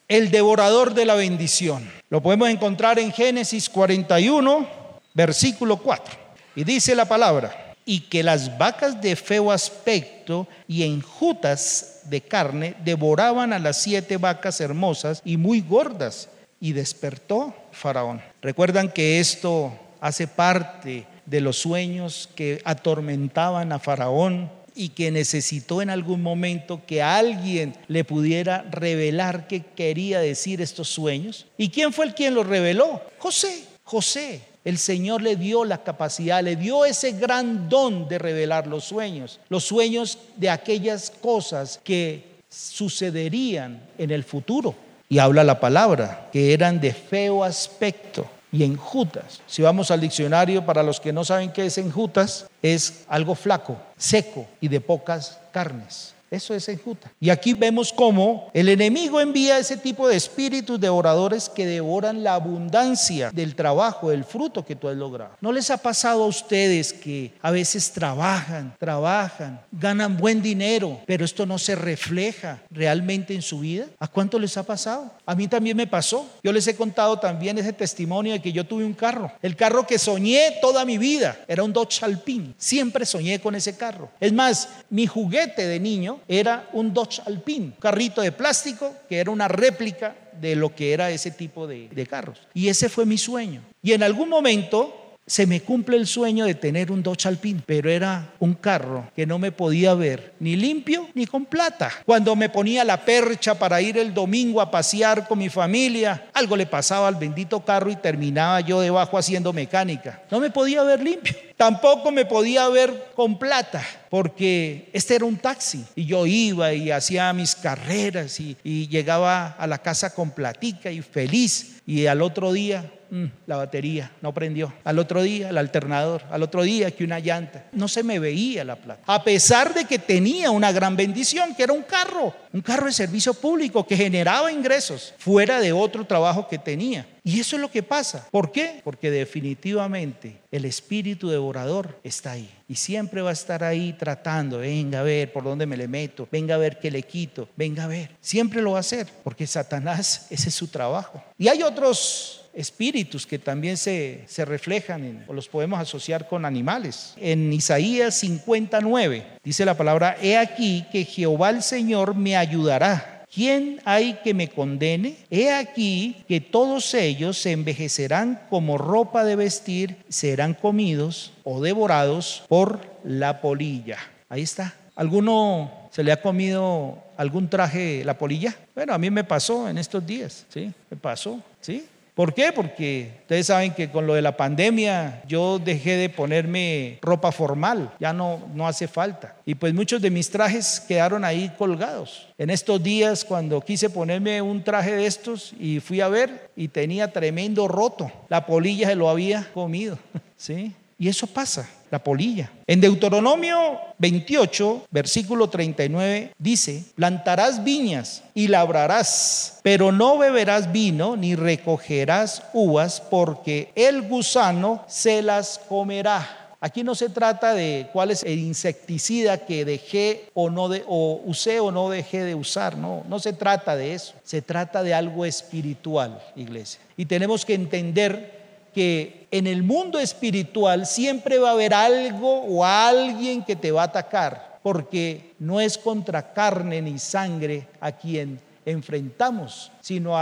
El 0.08 0.30
devorador 0.30 0.94
de 0.94 1.06
la 1.06 1.14
bendición. 1.14 1.90
Lo 2.10 2.22
podemos 2.22 2.48
encontrar 2.48 2.98
en 2.98 3.12
Génesis 3.12 3.68
41, 3.68 4.66
versículo 5.14 5.78
4. 5.78 6.14
Y 6.56 6.64
dice 6.64 6.94
la 6.94 7.06
palabra, 7.06 7.74
y 7.84 8.00
que 8.00 8.22
las 8.22 8.56
vacas 8.56 9.00
de 9.00 9.16
feo 9.16 9.50
aspecto 9.50 10.46
y 10.66 10.84
enjutas 10.84 12.02
de 12.04 12.20
carne 12.20 12.74
devoraban 12.84 13.52
a 13.52 13.58
las 13.58 13.82
siete 13.82 14.16
vacas 14.16 14.60
hermosas 14.60 15.20
y 15.24 15.36
muy 15.36 15.60
gordas. 15.60 16.28
Y 16.60 16.72
despertó 16.72 17.54
Faraón. 17.72 18.22
Recuerdan 18.40 18.90
que 18.90 19.20
esto 19.20 19.78
hace 20.00 20.26
parte 20.26 21.06
de 21.26 21.40
los 21.40 21.58
sueños 21.58 22.28
que 22.34 22.62
atormentaban 22.64 23.72
a 23.72 23.78
Faraón 23.78 24.50
y 24.74 24.90
que 24.90 25.10
necesitó 25.10 25.82
en 25.82 25.90
algún 25.90 26.22
momento 26.22 26.82
que 26.86 27.02
alguien 27.02 27.76
le 27.88 28.04
pudiera 28.04 28.62
revelar 28.70 29.46
qué 29.46 29.62
quería 29.62 30.20
decir 30.20 30.60
estos 30.60 30.88
sueños. 30.88 31.46
¿Y 31.56 31.68
quién 31.68 31.92
fue 31.92 32.06
el 32.06 32.14
quien 32.14 32.34
los 32.34 32.46
reveló? 32.46 33.00
José, 33.18 33.64
José. 33.84 34.40
El 34.64 34.78
Señor 34.78 35.20
le 35.20 35.36
dio 35.36 35.64
la 35.66 35.84
capacidad, 35.84 36.42
le 36.42 36.56
dio 36.56 36.86
ese 36.86 37.12
gran 37.12 37.68
don 37.68 38.08
de 38.08 38.18
revelar 38.18 38.66
los 38.66 38.84
sueños, 38.84 39.38
los 39.50 39.64
sueños 39.64 40.18
de 40.36 40.48
aquellas 40.48 41.10
cosas 41.10 41.78
que 41.84 42.24
sucederían 42.48 43.82
en 43.98 44.10
el 44.10 44.24
futuro. 44.24 44.74
Y 45.10 45.18
habla 45.18 45.44
la 45.44 45.60
palabra, 45.60 46.30
que 46.32 46.54
eran 46.54 46.80
de 46.80 46.94
feo 46.94 47.44
aspecto 47.44 48.26
y 48.54 48.62
enjutas. 48.62 49.40
Si 49.48 49.62
vamos 49.62 49.90
al 49.90 50.00
diccionario, 50.00 50.64
para 50.64 50.84
los 50.84 51.00
que 51.00 51.12
no 51.12 51.24
saben 51.24 51.52
qué 51.52 51.66
es 51.66 51.76
enjutas, 51.76 52.46
es 52.62 53.04
algo 53.08 53.34
flaco, 53.34 53.76
seco 53.96 54.46
y 54.60 54.68
de 54.68 54.80
pocas 54.80 55.40
carnes. 55.50 56.13
Eso 56.34 56.52
es 56.52 56.68
enjuta. 56.68 57.12
Y 57.20 57.30
aquí 57.30 57.54
vemos 57.54 57.92
cómo 57.92 58.50
el 58.52 58.68
enemigo 58.68 59.20
envía 59.20 59.58
ese 59.58 59.76
tipo 59.76 60.08
de 60.08 60.16
espíritus 60.16 60.80
devoradores 60.80 61.48
que 61.48 61.64
devoran 61.64 62.24
la 62.24 62.34
abundancia 62.34 63.30
del 63.30 63.54
trabajo, 63.54 64.10
del 64.10 64.24
fruto 64.24 64.64
que 64.64 64.74
tú 64.74 64.88
has 64.88 64.96
logrado. 64.96 65.36
¿No 65.40 65.52
les 65.52 65.70
ha 65.70 65.76
pasado 65.76 66.24
a 66.24 66.26
ustedes 66.26 66.92
que 66.92 67.32
a 67.40 67.52
veces 67.52 67.92
trabajan, 67.92 68.74
trabajan, 68.80 69.60
ganan 69.70 70.16
buen 70.16 70.42
dinero, 70.42 71.00
pero 71.06 71.24
esto 71.24 71.46
no 71.46 71.56
se 71.56 71.76
refleja 71.76 72.60
realmente 72.68 73.32
en 73.32 73.42
su 73.42 73.60
vida? 73.60 73.86
¿A 74.00 74.08
cuánto 74.08 74.36
les 74.40 74.56
ha 74.56 74.64
pasado? 74.64 75.12
A 75.24 75.36
mí 75.36 75.46
también 75.46 75.76
me 75.76 75.86
pasó. 75.86 76.28
Yo 76.42 76.52
les 76.52 76.66
he 76.66 76.74
contado 76.74 77.16
también 77.20 77.58
ese 77.58 77.72
testimonio 77.72 78.32
de 78.32 78.42
que 78.42 78.52
yo 78.52 78.64
tuve 78.64 78.84
un 78.84 78.94
carro. 78.94 79.30
El 79.40 79.54
carro 79.54 79.86
que 79.86 80.00
soñé 80.00 80.56
toda 80.60 80.84
mi 80.84 80.98
vida 80.98 81.38
era 81.46 81.62
un 81.62 81.72
Dodge 81.72 82.02
Alpine. 82.02 82.54
Siempre 82.58 83.06
soñé 83.06 83.38
con 83.38 83.54
ese 83.54 83.76
carro. 83.76 84.10
Es 84.18 84.32
más, 84.32 84.68
mi 84.90 85.06
juguete 85.06 85.66
de 85.68 85.78
niño 85.78 86.20
era 86.28 86.68
un 86.72 86.92
Dodge 86.92 87.22
Alpine, 87.26 87.72
carrito 87.78 88.20
de 88.20 88.32
plástico 88.32 88.94
que 89.08 89.18
era 89.18 89.30
una 89.30 89.48
réplica 89.48 90.16
de 90.40 90.56
lo 90.56 90.74
que 90.74 90.92
era 90.92 91.10
ese 91.10 91.30
tipo 91.30 91.66
de, 91.66 91.88
de 91.88 92.06
carros. 92.06 92.38
Y 92.54 92.68
ese 92.68 92.88
fue 92.88 93.06
mi 93.06 93.18
sueño. 93.18 93.62
Y 93.82 93.92
en 93.92 94.02
algún 94.02 94.28
momento 94.28 95.03
se 95.26 95.46
me 95.46 95.62
cumple 95.62 95.96
el 95.96 96.06
sueño 96.06 96.44
de 96.44 96.54
tener 96.54 96.92
un 96.92 97.02
Dodge 97.02 97.26
Alpine, 97.26 97.62
pero 97.64 97.90
era 97.90 98.34
un 98.40 98.54
carro 98.54 99.10
que 99.16 99.26
no 99.26 99.38
me 99.38 99.52
podía 99.52 99.94
ver 99.94 100.34
ni 100.38 100.54
limpio 100.54 101.08
ni 101.14 101.26
con 101.26 101.46
plata. 101.46 101.90
Cuando 102.04 102.36
me 102.36 102.50
ponía 102.50 102.84
la 102.84 103.04
percha 103.04 103.58
para 103.58 103.80
ir 103.80 103.96
el 103.96 104.12
domingo 104.12 104.60
a 104.60 104.70
pasear 104.70 105.26
con 105.26 105.38
mi 105.38 105.48
familia, 105.48 106.26
algo 106.34 106.56
le 106.56 106.66
pasaba 106.66 107.08
al 107.08 107.14
bendito 107.14 107.64
carro 107.64 107.90
y 107.90 107.96
terminaba 107.96 108.60
yo 108.60 108.80
debajo 108.80 109.16
haciendo 109.16 109.52
mecánica. 109.52 110.22
No 110.30 110.40
me 110.40 110.50
podía 110.50 110.82
ver 110.82 111.02
limpio. 111.02 111.34
Tampoco 111.56 112.10
me 112.10 112.26
podía 112.26 112.68
ver 112.68 113.12
con 113.14 113.38
plata, 113.38 113.82
porque 114.10 114.90
este 114.92 115.14
era 115.14 115.24
un 115.24 115.36
taxi 115.36 115.84
y 115.94 116.04
yo 116.04 116.26
iba 116.26 116.74
y 116.74 116.90
hacía 116.90 117.32
mis 117.32 117.54
carreras 117.54 118.40
y, 118.40 118.56
y 118.64 118.88
llegaba 118.88 119.46
a 119.46 119.66
la 119.68 119.78
casa 119.78 120.12
con 120.14 120.32
platica 120.32 120.90
y 120.90 121.00
feliz. 121.00 121.80
Y 121.86 122.06
al 122.06 122.22
otro 122.22 122.52
día 122.52 122.90
Mm, 123.10 123.26
la 123.46 123.56
batería 123.56 124.10
no 124.22 124.32
prendió. 124.32 124.72
Al 124.84 124.98
otro 124.98 125.22
día 125.22 125.50
el 125.50 125.58
alternador, 125.58 126.22
al 126.30 126.42
otro 126.42 126.62
día 126.62 126.90
que 126.90 127.04
una 127.04 127.20
llanta. 127.20 127.66
No 127.72 127.88
se 127.88 128.02
me 128.02 128.18
veía 128.18 128.64
la 128.64 128.76
plata. 128.76 129.02
A 129.06 129.22
pesar 129.22 129.74
de 129.74 129.84
que 129.84 129.98
tenía 129.98 130.50
una 130.50 130.72
gran 130.72 130.96
bendición, 130.96 131.54
que 131.54 131.62
era 131.62 131.72
un 131.72 131.82
carro, 131.82 132.34
un 132.52 132.60
carro 132.60 132.86
de 132.86 132.92
servicio 132.92 133.34
público 133.34 133.86
que 133.86 133.96
generaba 133.96 134.52
ingresos 134.52 135.14
fuera 135.18 135.60
de 135.60 135.72
otro 135.72 136.06
trabajo 136.06 136.48
que 136.48 136.58
tenía. 136.58 137.06
Y 137.26 137.40
eso 137.40 137.56
es 137.56 137.62
lo 137.62 137.70
que 137.70 137.82
pasa. 137.82 138.28
¿Por 138.30 138.52
qué? 138.52 138.82
Porque 138.84 139.10
definitivamente 139.10 140.42
el 140.50 140.66
espíritu 140.66 141.30
devorador 141.30 141.98
está 142.04 142.32
ahí. 142.32 142.50
Y 142.68 142.74
siempre 142.74 143.22
va 143.22 143.30
a 143.30 143.32
estar 143.32 143.64
ahí 143.64 143.94
tratando, 143.94 144.58
venga 144.58 145.00
a 145.00 145.04
ver 145.04 145.32
por 145.32 145.42
dónde 145.42 145.64
me 145.64 145.78
le 145.78 145.88
meto, 145.88 146.28
venga 146.30 146.54
a 146.54 146.58
ver 146.58 146.78
qué 146.78 146.90
le 146.90 147.02
quito, 147.02 147.48
venga 147.56 147.84
a 147.84 147.86
ver. 147.86 148.10
Siempre 148.20 148.60
lo 148.60 148.72
va 148.72 148.76
a 148.76 148.80
hacer, 148.80 149.06
porque 149.22 149.46
Satanás, 149.46 150.26
ese 150.28 150.50
es 150.50 150.54
su 150.54 150.68
trabajo. 150.68 151.22
Y 151.38 151.48
hay 151.48 151.62
otros 151.62 152.43
espíritus 152.54 153.26
que 153.26 153.38
también 153.38 153.76
se, 153.76 154.26
reflejan 154.44 155.24
o 155.26 155.32
los 155.32 155.48
podemos 155.48 155.80
asociar 155.80 156.28
con 156.28 156.44
animales. 156.44 157.14
En 157.16 157.52
Isaías 157.52 158.14
59 158.14 159.26
dice 159.42 159.64
la 159.64 159.76
palabra, 159.76 160.16
he 160.22 160.36
aquí 160.36 160.86
que 160.90 161.04
Jehová 161.04 161.50
el 161.50 161.62
Señor 161.62 162.14
me 162.14 162.36
ayudará. 162.36 163.24
¿Quién 163.32 163.80
hay 163.84 164.20
que 164.22 164.32
me 164.32 164.48
condene? 164.48 165.16
He 165.28 165.52
aquí 165.52 166.24
que 166.28 166.40
todos 166.40 166.94
ellos 166.94 167.36
se 167.36 167.50
envejecerán 167.50 168.40
como 168.48 168.78
ropa 168.78 169.24
de 169.24 169.34
vestir, 169.34 169.96
serán 170.08 170.54
comidos 170.54 171.32
o 171.42 171.60
devorados 171.60 172.44
por 172.48 172.80
la 173.02 173.40
polilla. 173.40 173.98
Ahí 174.28 174.42
está. 174.42 174.74
¿Alguno 174.94 175.88
se 175.90 176.04
le 176.04 176.12
ha 176.12 176.22
comido 176.22 176.96
algún 177.16 177.48
traje 177.48 178.04
la 178.04 178.16
polilla? 178.16 178.54
Bueno, 178.72 178.94
a 178.94 178.98
mí 178.98 179.10
me 179.10 179.24
pasó 179.24 179.68
en 179.68 179.78
estos 179.78 180.06
días, 180.06 180.46
¿sí? 180.48 180.72
Me 180.88 180.96
pasó, 180.96 181.40
¿sí? 181.60 181.84
¿Por 182.14 182.32
qué? 182.32 182.52
Porque 182.52 183.10
ustedes 183.22 183.48
saben 183.48 183.74
que 183.74 183.90
con 183.90 184.06
lo 184.06 184.14
de 184.14 184.22
la 184.22 184.36
pandemia 184.36 185.22
yo 185.26 185.58
dejé 185.58 185.96
de 185.96 186.08
ponerme 186.08 186.98
ropa 187.02 187.32
formal, 187.32 187.92
ya 187.98 188.12
no, 188.12 188.40
no 188.54 188.68
hace 188.68 188.86
falta. 188.86 189.36
Y 189.44 189.56
pues 189.56 189.74
muchos 189.74 190.00
de 190.00 190.10
mis 190.10 190.30
trajes 190.30 190.78
quedaron 190.86 191.24
ahí 191.24 191.52
colgados. 191.58 192.28
En 192.38 192.50
estos 192.50 192.80
días 192.80 193.24
cuando 193.24 193.60
quise 193.60 193.90
ponerme 193.90 194.40
un 194.40 194.62
traje 194.62 194.94
de 194.94 195.06
estos 195.06 195.54
y 195.58 195.80
fui 195.80 196.00
a 196.00 196.08
ver 196.08 196.50
y 196.54 196.68
tenía 196.68 197.12
tremendo 197.12 197.66
roto, 197.66 198.12
la 198.28 198.46
polilla 198.46 198.88
se 198.88 198.94
lo 198.94 199.10
había 199.10 199.48
comido, 199.52 199.98
¿sí? 200.36 200.72
Y 200.96 201.08
eso 201.08 201.26
pasa, 201.26 201.68
la 201.94 202.02
polilla. 202.02 202.50
En 202.66 202.80
Deuteronomio 202.80 203.78
28, 203.98 204.88
versículo 204.90 205.48
39, 205.48 206.32
dice, 206.36 206.82
plantarás 206.96 207.62
viñas 207.62 208.24
y 208.34 208.48
labrarás, 208.48 209.60
pero 209.62 209.92
no 209.92 210.18
beberás 210.18 210.72
vino 210.72 211.16
ni 211.16 211.36
recogerás 211.36 212.42
uvas, 212.52 213.00
porque 213.00 213.70
el 213.76 214.02
gusano 214.02 214.82
se 214.88 215.22
las 215.22 215.60
comerá. 215.68 216.56
Aquí 216.60 216.82
no 216.82 216.96
se 216.96 217.10
trata 217.10 217.54
de 217.54 217.88
cuál 217.92 218.10
es 218.10 218.24
el 218.24 218.40
insecticida 218.40 219.46
que 219.46 219.64
dejé 219.64 220.30
o 220.34 220.50
no 220.50 220.68
de, 220.68 220.82
o 220.88 221.20
usé 221.24 221.60
o 221.60 221.70
no 221.70 221.90
dejé 221.90 222.24
de 222.24 222.34
usar, 222.34 222.76
no, 222.76 223.04
no 223.08 223.20
se 223.20 223.34
trata 223.34 223.76
de 223.76 223.94
eso. 223.94 224.14
Se 224.24 224.42
trata 224.42 224.82
de 224.82 224.94
algo 224.94 225.24
espiritual, 225.26 226.20
iglesia. 226.34 226.80
Y 226.96 227.04
tenemos 227.04 227.44
que 227.44 227.54
entender 227.54 228.43
que 228.74 229.26
en 229.30 229.46
el 229.46 229.62
mundo 229.62 229.98
espiritual 229.98 230.86
siempre 230.86 231.38
va 231.38 231.50
a 231.50 231.52
haber 231.52 231.72
algo 231.72 232.42
o 232.42 232.64
alguien 232.64 233.42
que 233.42 233.56
te 233.56 233.72
va 233.72 233.82
a 233.82 233.86
atacar, 233.86 234.58
porque 234.62 235.32
no 235.38 235.60
es 235.60 235.78
contra 235.78 236.32
carne 236.32 236.82
ni 236.82 236.98
sangre 236.98 237.68
a 237.80 237.92
quien 237.92 238.40
enfrentamos, 238.66 239.70
sino 239.80 240.14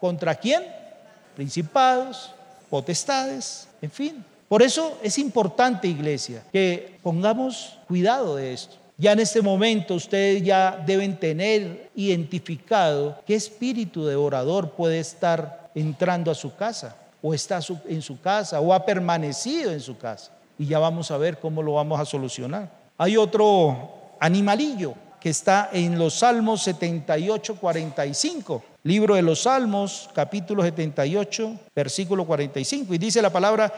contra 0.00 0.34
quién? 0.34 0.62
Principados, 1.34 2.32
potestades, 2.70 3.68
en 3.82 3.90
fin. 3.90 4.24
Por 4.48 4.62
eso 4.62 4.98
es 5.02 5.18
importante, 5.18 5.88
iglesia, 5.88 6.42
que 6.52 6.98
pongamos 7.02 7.78
cuidado 7.88 8.36
de 8.36 8.52
esto. 8.52 8.76
Ya 8.98 9.12
en 9.12 9.20
este 9.20 9.42
momento 9.42 9.94
ustedes 9.94 10.42
ya 10.42 10.82
deben 10.86 11.18
tener 11.18 11.90
identificado 11.94 13.20
qué 13.26 13.34
espíritu 13.34 14.06
de 14.06 14.16
orador 14.16 14.70
puede 14.70 15.00
estar 15.00 15.70
entrando 15.74 16.30
a 16.30 16.34
su 16.34 16.54
casa, 16.56 16.96
o 17.26 17.34
está 17.34 17.58
en 17.88 18.02
su 18.02 18.20
casa, 18.20 18.60
o 18.60 18.72
ha 18.72 18.86
permanecido 18.86 19.72
en 19.72 19.80
su 19.80 19.98
casa. 19.98 20.30
Y 20.56 20.66
ya 20.66 20.78
vamos 20.78 21.10
a 21.10 21.18
ver 21.18 21.40
cómo 21.40 21.60
lo 21.60 21.72
vamos 21.72 21.98
a 21.98 22.04
solucionar. 22.04 22.70
Hay 22.96 23.16
otro 23.16 24.14
animalillo 24.20 24.94
que 25.18 25.30
está 25.30 25.70
en 25.72 25.98
los 25.98 26.14
Salmos 26.20 26.62
78, 26.62 27.56
45. 27.56 28.62
Libro 28.84 29.16
de 29.16 29.22
los 29.22 29.42
Salmos, 29.42 30.08
capítulo 30.14 30.62
78, 30.62 31.52
versículo 31.74 32.24
45. 32.24 32.94
Y 32.94 32.98
dice 32.98 33.20
la 33.20 33.30
palabra, 33.30 33.72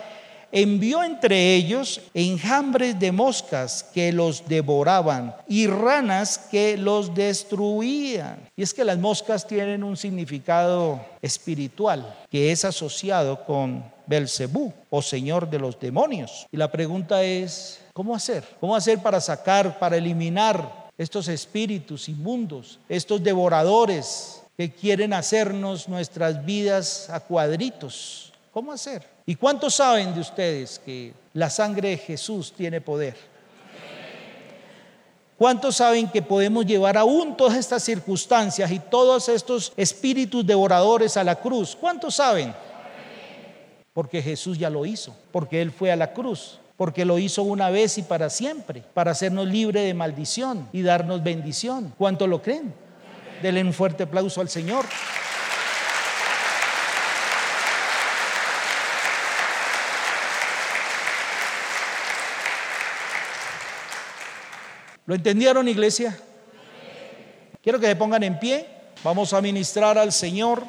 envió 0.53 1.03
entre 1.03 1.55
ellos 1.55 2.01
enjambres 2.15 2.99
de 2.99 3.13
moscas 3.13 3.85
que 3.95 4.13
los 4.13 4.49
devoraban 4.49 5.35
y 5.47 5.67
ranas 5.67 6.39
que 6.51 6.77
los 6.77 7.15
destruían. 7.15 8.49
Y 8.57 8.63
es 8.63 8.73
que 8.73 8.85
las 8.85 8.99
moscas 8.99 9.47
tienen 9.47 9.85
un 9.85 9.97
significado 9.97 11.01
espiritual 11.23 12.17
que 12.31 12.53
es 12.53 12.65
asociado 12.65 13.45
con 13.45 13.85
Belcebú 14.07 14.73
o 14.91 15.03
señor 15.03 15.49
de 15.49 15.59
los 15.59 15.79
demonios. 15.79 16.47
Y 16.51 16.57
la 16.57 16.71
pregunta 16.71 17.23
es, 17.23 17.81
¿cómo 17.93 18.15
hacer? 18.15 18.45
¿Cómo 18.61 18.75
hacer 18.75 18.99
para 19.01 19.21
sacar, 19.21 19.79
para 19.79 19.97
eliminar 19.97 20.89
estos 20.97 21.29
espíritus 21.29 22.09
inmundos, 22.09 22.79
estos 22.89 23.23
devoradores 23.23 24.43
que 24.57 24.73
quieren 24.73 25.13
hacernos 25.13 25.89
nuestras 25.89 26.45
vidas 26.45 27.09
a 27.11 27.21
cuadritos? 27.21 28.33
¿Cómo 28.51 28.73
hacer? 28.73 29.18
¿Y 29.29 29.35
cuántos 29.35 29.75
saben 29.75 30.15
de 30.15 30.21
ustedes 30.21 30.79
que 30.79 31.13
la 31.35 31.51
sangre 31.51 31.91
de 31.91 31.99
Jesús 31.99 32.51
tiene 32.51 32.81
poder? 32.81 33.15
¿Cuántos 35.37 35.77
saben 35.77 36.09
que 36.09 36.23
podemos 36.23 36.65
llevar 36.65 36.97
aún 36.97 37.37
todas 37.37 37.59
estas 37.59 37.83
circunstancias 37.83 38.71
y 38.71 38.79
todos 38.79 39.29
estos 39.29 39.75
espíritus 39.77 40.47
devoradores 40.47 41.19
a 41.19 41.25
la 41.25 41.35
cruz? 41.35 41.77
¿Cuántos 41.79 42.15
saben? 42.15 42.55
Porque 43.93 44.23
Jesús 44.23 44.57
ya 44.57 44.71
lo 44.71 44.87
hizo, 44.87 45.15
porque 45.31 45.61
Él 45.61 45.73
fue 45.73 45.93
a 45.93 45.97
la 45.97 46.15
cruz, 46.15 46.59
porque 46.79 47.05
lo 47.05 47.19
hizo 47.19 47.43
una 47.43 47.69
vez 47.69 47.99
y 47.99 48.05
para 48.05 48.31
siempre, 48.31 48.83
para 48.95 49.11
hacernos 49.11 49.47
libre 49.47 49.83
de 49.83 49.93
maldición 49.93 50.71
y 50.73 50.81
darnos 50.81 51.23
bendición. 51.23 51.93
¿Cuántos 51.99 52.31
lo 52.31 52.41
creen? 52.41 52.73
Denle 53.43 53.63
un 53.63 53.75
fuerte 53.75 54.05
aplauso 54.05 54.41
al 54.41 54.49
Señor. 54.49 54.87
¿Lo 65.09 65.15
entendieron, 65.15 65.67
iglesia? 65.67 66.15
Quiero 67.63 67.81
que 67.81 67.87
se 67.87 67.97
pongan 67.97 68.23
en 68.25 68.39
pie. 68.39 68.67
Vamos 69.03 69.33
a 69.33 69.41
ministrar 69.41 69.97
al 69.97 70.13
Señor. 70.13 70.63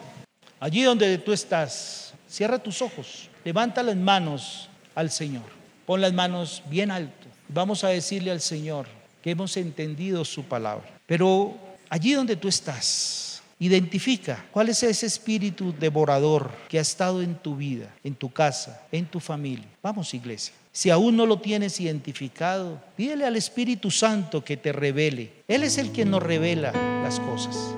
Allí 0.61 0.81
donde 0.81 1.17
tú 1.17 1.33
estás, 1.33 2.13
cierra 2.25 2.57
tus 2.57 2.81
ojos, 2.81 3.29
levanta 3.43 3.83
las 3.83 3.97
manos 3.97 4.69
al 4.95 5.11
Señor. 5.11 5.43
Pon 5.85 5.99
las 5.99 6.13
manos 6.13 6.63
bien 6.69 6.89
alto. 6.89 7.27
Vamos 7.49 7.83
a 7.83 7.89
decirle 7.89 8.31
al 8.31 8.39
Señor 8.39 8.87
que 9.21 9.31
hemos 9.31 9.57
entendido 9.57 10.23
su 10.23 10.45
palabra. 10.45 10.87
Pero 11.05 11.57
allí 11.89 12.13
donde 12.13 12.37
tú 12.37 12.47
estás, 12.47 13.43
identifica 13.59 14.45
cuál 14.51 14.69
es 14.69 14.81
ese 14.83 15.05
espíritu 15.05 15.75
devorador 15.77 16.49
que 16.69 16.79
ha 16.79 16.81
estado 16.81 17.21
en 17.21 17.35
tu 17.35 17.57
vida, 17.57 17.93
en 18.05 18.15
tu 18.15 18.31
casa, 18.31 18.87
en 18.89 19.05
tu 19.05 19.19
familia. 19.19 19.67
Vamos, 19.83 20.13
iglesia. 20.13 20.53
Si 20.79 20.89
aún 20.89 21.17
no 21.17 21.25
lo 21.25 21.39
tienes 21.39 21.77
identificado, 21.81 22.79
pídele 22.95 23.25
al 23.25 23.35
Espíritu 23.35 23.91
Santo 23.91 24.45
que 24.45 24.55
te 24.55 24.71
revele. 24.71 25.43
Él 25.49 25.63
es 25.63 25.77
el 25.77 25.91
que 25.91 26.05
nos 26.05 26.23
revela 26.23 26.71
las 27.03 27.19
cosas. 27.19 27.75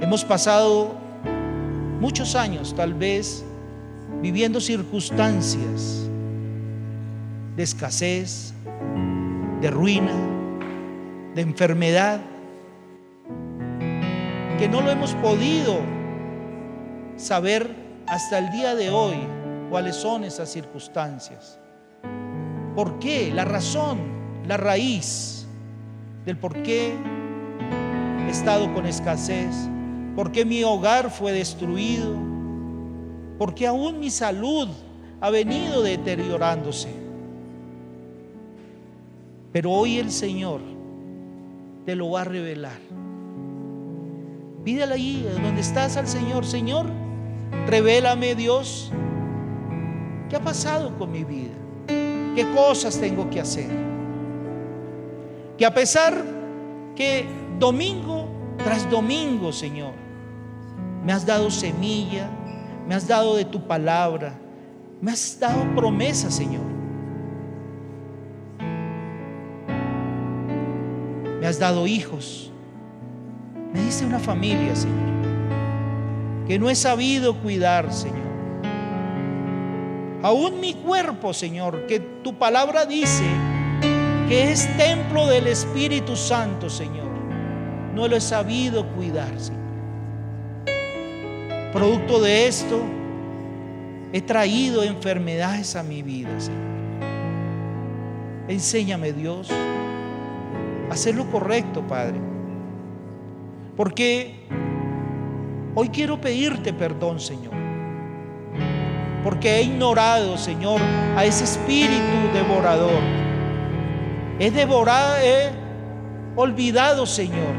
Hemos 0.00 0.24
pasado 0.24 0.94
muchos 2.00 2.34
años, 2.34 2.74
tal 2.74 2.94
vez, 2.94 3.44
viviendo 4.22 4.58
circunstancias 4.58 6.08
de 7.56 7.62
escasez, 7.62 8.54
de 9.60 9.70
ruina, 9.70 10.14
de 11.34 11.42
enfermedad, 11.42 12.22
que 14.58 14.66
no 14.66 14.80
lo 14.80 14.90
hemos 14.90 15.14
podido 15.16 15.78
saber 17.18 17.68
hasta 18.06 18.38
el 18.38 18.50
día 18.50 18.74
de 18.74 18.88
hoy 18.88 19.39
cuáles 19.70 19.96
son 19.96 20.24
esas 20.24 20.50
circunstancias. 20.50 21.58
¿Por 22.74 22.98
qué? 22.98 23.32
La 23.32 23.44
razón, 23.44 23.98
la 24.46 24.56
raíz 24.56 25.46
del 26.26 26.36
por 26.36 26.62
qué 26.62 26.92
he 28.26 28.30
estado 28.30 28.72
con 28.74 28.84
escasez, 28.84 29.54
por 30.16 30.32
qué 30.32 30.44
mi 30.44 30.64
hogar 30.64 31.10
fue 31.10 31.32
destruido, 31.32 32.14
por 33.38 33.54
qué 33.54 33.66
aún 33.68 34.00
mi 34.00 34.10
salud 34.10 34.68
ha 35.20 35.30
venido 35.30 35.82
deteriorándose. 35.82 36.88
Pero 39.52 39.70
hoy 39.70 39.98
el 39.98 40.10
Señor 40.10 40.60
te 41.86 41.94
lo 41.94 42.10
va 42.10 42.22
a 42.22 42.24
revelar. 42.24 42.78
Pídele 44.64 44.94
ahí, 44.94 45.26
donde 45.42 45.60
estás 45.60 45.96
al 45.96 46.06
Señor, 46.06 46.44
Señor, 46.44 46.86
revélame 47.66 48.34
Dios 48.34 48.92
¿Qué 50.30 50.36
ha 50.36 50.40
pasado 50.40 50.96
con 50.96 51.10
mi 51.10 51.24
vida? 51.24 51.50
¿Qué 51.88 52.46
cosas 52.54 52.96
tengo 53.00 53.28
que 53.28 53.40
hacer? 53.40 53.68
Que 55.58 55.66
a 55.66 55.74
pesar 55.74 56.24
que 56.94 57.26
domingo 57.58 58.28
tras 58.56 58.88
domingo, 58.88 59.52
Señor, 59.52 59.92
me 61.04 61.12
has 61.12 61.26
dado 61.26 61.50
semilla, 61.50 62.30
me 62.86 62.94
has 62.94 63.08
dado 63.08 63.34
de 63.34 63.44
tu 63.44 63.66
palabra, 63.66 64.38
me 65.00 65.10
has 65.10 65.36
dado 65.40 65.64
promesa, 65.74 66.30
Señor. 66.30 66.62
Me 71.40 71.46
has 71.46 71.58
dado 71.58 71.88
hijos. 71.88 72.52
Me 73.74 73.82
dice 73.82 74.06
una 74.06 74.20
familia, 74.20 74.76
Señor, 74.76 75.10
que 76.46 76.56
no 76.56 76.70
he 76.70 76.76
sabido 76.76 77.36
cuidar, 77.42 77.92
Señor 77.92 78.29
aún 80.22 80.60
mi 80.60 80.74
cuerpo, 80.74 81.32
Señor, 81.32 81.86
que 81.86 82.00
tu 82.00 82.34
palabra 82.34 82.86
dice 82.86 83.24
que 84.28 84.52
es 84.52 84.68
templo 84.76 85.26
del 85.26 85.46
Espíritu 85.46 86.16
Santo, 86.16 86.68
Señor. 86.68 87.08
No 87.94 88.06
lo 88.06 88.16
he 88.16 88.20
sabido 88.20 88.86
cuidar, 88.88 89.38
Señor. 89.38 89.60
Producto 91.72 92.20
de 92.20 92.46
esto, 92.46 92.80
he 94.12 94.20
traído 94.20 94.82
enfermedades 94.82 95.76
a 95.76 95.82
mi 95.82 96.02
vida, 96.02 96.38
Señor. 96.38 96.70
Enséñame, 98.48 99.12
Dios, 99.12 99.48
a 99.50 100.92
hacer 100.92 101.14
lo 101.14 101.30
correcto, 101.30 101.82
Padre. 101.86 102.20
Porque 103.76 104.46
hoy 105.74 105.88
quiero 105.88 106.20
pedirte 106.20 106.72
perdón, 106.72 107.20
Señor 107.20 107.69
porque 109.22 109.56
he 109.56 109.62
ignorado, 109.62 110.36
Señor, 110.38 110.80
a 111.16 111.24
ese 111.24 111.44
espíritu 111.44 112.32
devorador. 112.32 113.02
He 114.38 114.50
devorado, 114.50 115.16
he 115.22 115.50
olvidado, 116.36 117.04
Señor, 117.04 117.54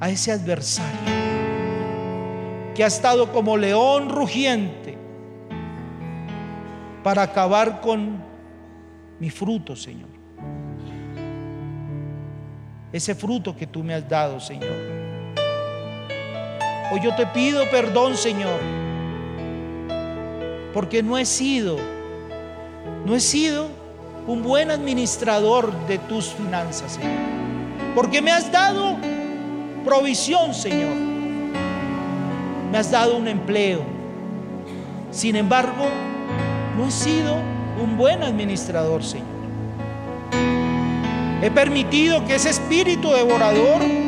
a 0.00 0.08
ese 0.08 0.32
adversario 0.32 1.20
que 2.74 2.82
ha 2.82 2.86
estado 2.86 3.30
como 3.32 3.56
león 3.56 4.08
rugiente 4.08 4.96
para 7.02 7.22
acabar 7.22 7.80
con 7.80 8.22
mi 9.18 9.28
fruto, 9.28 9.76
Señor. 9.76 10.08
Ese 12.92 13.14
fruto 13.14 13.54
que 13.54 13.66
tú 13.66 13.84
me 13.84 13.94
has 13.94 14.08
dado, 14.08 14.40
Señor. 14.40 14.99
Hoy 16.92 17.00
yo 17.00 17.14
te 17.14 17.24
pido 17.26 17.70
perdón, 17.70 18.16
Señor, 18.16 18.58
porque 20.74 21.02
no 21.02 21.18
he 21.18 21.24
sido, 21.24 21.76
no 23.06 23.14
he 23.14 23.20
sido 23.20 23.68
un 24.26 24.42
buen 24.42 24.72
administrador 24.72 25.72
de 25.86 25.98
tus 25.98 26.26
finanzas, 26.26 26.92
Señor. 26.92 27.12
Porque 27.94 28.20
me 28.20 28.32
has 28.32 28.50
dado 28.50 28.96
provisión, 29.84 30.52
Señor. 30.52 30.94
Me 32.72 32.78
has 32.78 32.90
dado 32.90 33.16
un 33.16 33.28
empleo. 33.28 33.82
Sin 35.10 35.36
embargo, 35.36 35.86
no 36.76 36.86
he 36.86 36.90
sido 36.90 37.36
un 37.82 37.96
buen 37.96 38.22
administrador, 38.22 39.02
Señor. 39.02 39.28
He 41.42 41.50
permitido 41.50 42.24
que 42.26 42.34
ese 42.34 42.50
espíritu 42.50 43.10
devorador 43.10 43.99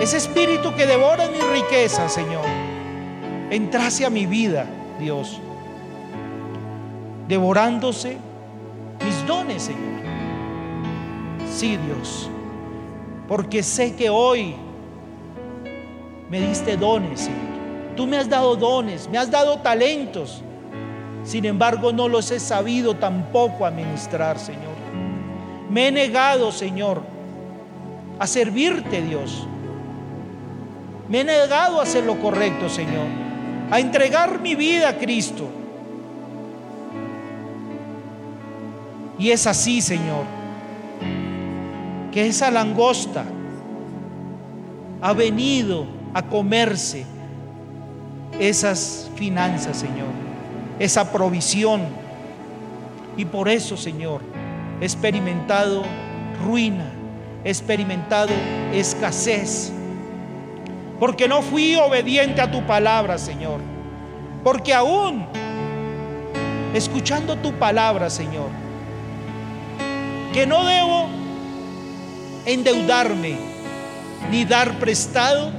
ese 0.00 0.18
espíritu 0.18 0.74
que 0.74 0.86
devora 0.86 1.28
mi 1.28 1.40
riqueza, 1.40 2.08
Señor, 2.08 2.44
entrase 3.50 4.04
a 4.04 4.10
mi 4.10 4.26
vida, 4.26 4.66
Dios, 4.98 5.40
devorándose 7.28 8.18
mis 9.04 9.26
dones, 9.26 9.62
Señor. 9.62 9.96
Sí, 11.50 11.76
Dios, 11.78 12.28
porque 13.26 13.62
sé 13.62 13.96
que 13.96 14.10
hoy 14.10 14.54
me 16.28 16.40
diste 16.40 16.76
dones, 16.76 17.20
Señor. 17.20 17.46
Tú 17.96 18.06
me 18.06 18.18
has 18.18 18.28
dado 18.28 18.56
dones, 18.56 19.08
me 19.08 19.16
has 19.16 19.30
dado 19.30 19.58
talentos. 19.58 20.42
Sin 21.24 21.44
embargo, 21.44 21.92
no 21.92 22.08
los 22.08 22.30
he 22.30 22.38
sabido 22.38 22.94
tampoco 22.94 23.64
administrar, 23.64 24.38
Señor. 24.38 24.76
Me 25.70 25.88
he 25.88 25.92
negado, 25.92 26.52
Señor, 26.52 27.02
a 28.18 28.26
servirte, 28.26 29.00
Dios. 29.02 29.48
Me 31.08 31.20
he 31.20 31.24
negado 31.24 31.80
a 31.80 31.84
hacer 31.84 32.04
lo 32.04 32.18
correcto, 32.20 32.68
Señor. 32.68 33.06
A 33.70 33.80
entregar 33.80 34.40
mi 34.40 34.54
vida 34.54 34.90
a 34.90 34.96
Cristo. 34.96 35.48
Y 39.18 39.30
es 39.30 39.46
así, 39.46 39.80
Señor, 39.80 40.24
que 42.12 42.26
esa 42.26 42.50
langosta 42.50 43.24
ha 45.00 45.12
venido 45.12 45.86
a 46.12 46.22
comerse 46.22 47.06
esas 48.38 49.10
finanzas, 49.16 49.78
Señor, 49.78 50.08
esa 50.78 51.10
provisión. 51.12 51.82
Y 53.16 53.24
por 53.24 53.48
eso, 53.48 53.76
Señor, 53.76 54.20
he 54.80 54.84
experimentado 54.84 55.82
ruina, 56.44 56.92
he 57.44 57.48
experimentado 57.48 58.32
escasez. 58.72 59.72
Porque 60.98 61.28
no 61.28 61.42
fui 61.42 61.76
obediente 61.76 62.40
a 62.40 62.50
tu 62.50 62.62
palabra, 62.66 63.18
Señor. 63.18 63.60
Porque 64.42 64.72
aún 64.72 65.26
escuchando 66.74 67.36
tu 67.36 67.52
palabra, 67.52 68.08
Señor, 68.10 68.48
que 70.32 70.46
no 70.46 70.64
debo 70.64 71.08
endeudarme 72.46 73.36
ni 74.30 74.44
dar 74.44 74.72
prestado, 74.78 75.50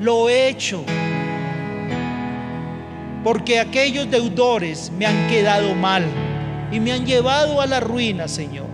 lo 0.00 0.28
he 0.28 0.48
hecho. 0.48 0.84
Porque 3.22 3.60
aquellos 3.60 4.10
deudores 4.10 4.90
me 4.96 5.06
han 5.06 5.28
quedado 5.28 5.74
mal 5.74 6.04
y 6.72 6.80
me 6.80 6.92
han 6.92 7.04
llevado 7.04 7.60
a 7.60 7.66
la 7.66 7.80
ruina, 7.80 8.26
Señor. 8.26 8.66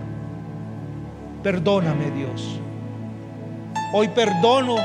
Perdóname, 1.43 2.11
Dios. 2.11 2.59
Hoy 3.93 4.07
perdono 4.09 4.77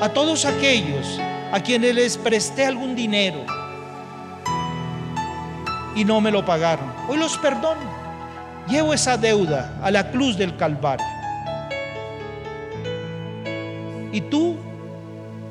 a 0.00 0.08
todos 0.08 0.44
aquellos 0.44 1.18
a 1.52 1.60
quienes 1.60 1.94
les 1.94 2.16
presté 2.16 2.64
algún 2.64 2.94
dinero 2.94 3.44
y 5.94 6.04
no 6.04 6.20
me 6.20 6.30
lo 6.30 6.44
pagaron. 6.44 6.92
Hoy 7.08 7.16
los 7.16 7.36
perdono. 7.38 7.96
Llevo 8.68 8.92
esa 8.92 9.16
deuda 9.16 9.78
a 9.82 9.90
la 9.90 10.10
cruz 10.10 10.36
del 10.36 10.56
Calvario. 10.56 11.06
Y 14.12 14.20
tú 14.22 14.56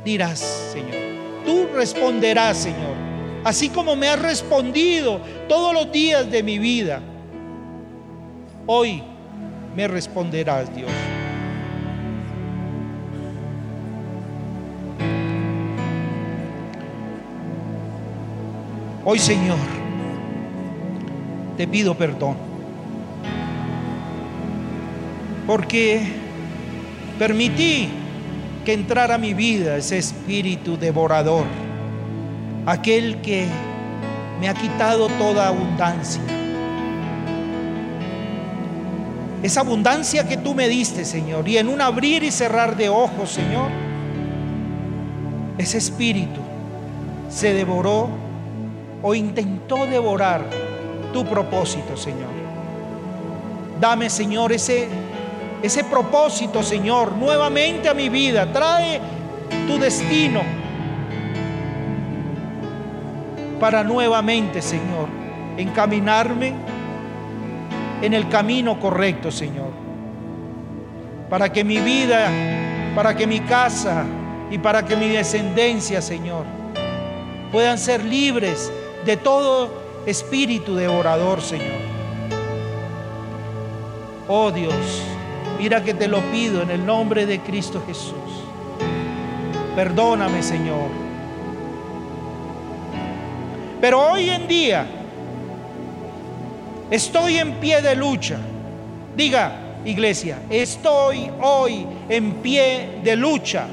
dirás, 0.03 0.39
Señor, 0.71 1.45
tú 1.45 1.67
responderás, 1.73 2.57
Señor, 2.57 2.95
así 3.43 3.69
como 3.69 3.95
me 3.95 4.09
has 4.09 4.21
respondido 4.21 5.19
todos 5.47 5.73
los 5.73 5.91
días 5.91 6.29
de 6.29 6.43
mi 6.43 6.59
vida. 6.59 7.01
Hoy 8.67 9.01
me 9.75 9.87
responderás, 9.87 10.73
Dios. 10.75 10.91
Hoy, 19.07 19.19
Señor, 19.19 19.59
te 21.57 21.67
pido 21.67 21.95
perdón. 21.95 22.37
Porque 25.45 26.01
permití 27.19 27.87
que 28.65 28.73
entrara 28.73 29.13
a 29.13 29.17
mi 29.19 29.35
vida 29.35 29.77
ese 29.77 29.99
espíritu 29.99 30.75
devorador, 30.75 31.45
aquel 32.65 33.21
que 33.21 33.45
me 34.41 34.49
ha 34.49 34.55
quitado 34.55 35.07
toda 35.07 35.49
abundancia. 35.49 36.23
Esa 39.43 39.59
abundancia 39.59 40.27
que 40.27 40.37
tú 40.37 40.55
me 40.55 40.67
diste, 40.67 41.05
Señor, 41.05 41.47
y 41.47 41.59
en 41.59 41.67
un 41.67 41.79
abrir 41.79 42.23
y 42.23 42.31
cerrar 42.31 42.75
de 42.75 42.89
ojos, 42.89 43.29
Señor, 43.29 43.69
ese 45.59 45.77
espíritu 45.77 46.41
se 47.29 47.53
devoró 47.53 48.24
o 49.01 49.13
intentó 49.13 49.85
devorar 49.85 50.45
tu 51.13 51.25
propósito, 51.25 51.95
Señor. 51.95 52.33
Dame, 53.79 54.09
Señor, 54.09 54.51
ese 54.51 54.87
ese 55.65 55.83
propósito, 55.83 56.61
Señor, 56.61 57.13
nuevamente 57.13 57.89
a 57.89 57.95
mi 57.95 58.07
vida. 58.07 58.51
Trae 58.51 59.01
tu 59.67 59.79
destino 59.79 60.41
para 63.59 63.83
nuevamente, 63.83 64.61
Señor, 64.61 65.07
encaminarme 65.57 66.53
en 68.01 68.13
el 68.13 68.29
camino 68.29 68.79
correcto, 68.79 69.31
Señor. 69.31 69.71
Para 71.29 71.51
que 71.51 71.63
mi 71.63 71.79
vida, 71.79 72.29
para 72.93 73.15
que 73.15 73.25
mi 73.25 73.39
casa 73.39 74.03
y 74.51 74.59
para 74.59 74.85
que 74.85 74.95
mi 74.95 75.07
descendencia, 75.07 75.99
Señor, 75.99 76.45
puedan 77.51 77.79
ser 77.79 78.03
libres 78.03 78.71
de 79.05 79.17
todo 79.17 79.69
espíritu 80.05 80.75
devorador, 80.75 81.41
Señor. 81.41 81.79
Oh 84.27 84.51
Dios. 84.51 85.03
Mira 85.59 85.83
que 85.83 85.93
te 85.93 86.07
lo 86.07 86.19
pido 86.31 86.61
en 86.61 86.71
el 86.71 86.85
nombre 86.85 87.25
de 87.25 87.39
Cristo 87.39 87.81
Jesús. 87.87 88.13
Perdóname, 89.75 90.41
Señor. 90.41 90.89
Pero 93.79 94.01
hoy 94.01 94.29
en 94.29 94.47
día 94.47 94.87
estoy 96.89 97.37
en 97.37 97.53
pie 97.55 97.81
de 97.81 97.95
lucha. 97.95 98.37
Diga, 99.15 99.79
iglesia, 99.85 100.39
estoy 100.49 101.29
hoy 101.41 101.85
en 102.09 102.33
pie 102.35 102.99
de 103.03 103.15
lucha. 103.15 103.67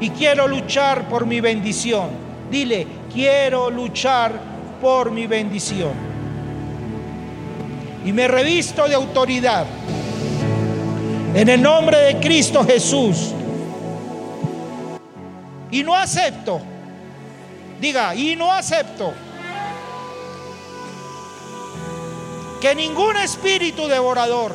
Y 0.00 0.10
quiero 0.10 0.48
luchar 0.48 1.08
por 1.08 1.26
mi 1.26 1.40
bendición. 1.40 2.08
Dile, 2.50 2.86
quiero 3.12 3.70
luchar 3.70 4.32
por 4.80 5.10
mi 5.10 5.26
bendición 5.26 6.08
y 8.04 8.12
me 8.12 8.26
revisto 8.26 8.88
de 8.88 8.94
autoridad. 8.94 9.66
En 11.34 11.48
el 11.48 11.60
nombre 11.60 11.98
de 11.98 12.20
Cristo 12.20 12.64
Jesús. 12.64 13.34
Y 15.70 15.82
no 15.82 15.94
acepto. 15.94 16.60
Diga, 17.80 18.14
y 18.14 18.34
no 18.34 18.50
acepto. 18.50 19.12
Que 22.60 22.74
ningún 22.74 23.16
espíritu 23.18 23.86
devorador 23.86 24.52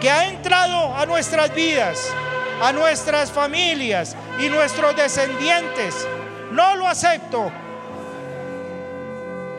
que 0.00 0.10
ha 0.10 0.28
entrado 0.28 0.94
a 0.94 1.06
nuestras 1.06 1.54
vidas, 1.54 2.10
a 2.60 2.72
nuestras 2.72 3.30
familias 3.30 4.14
y 4.38 4.48
nuestros 4.48 4.94
descendientes, 4.96 5.94
no 6.52 6.76
lo 6.76 6.86
acepto. 6.86 7.50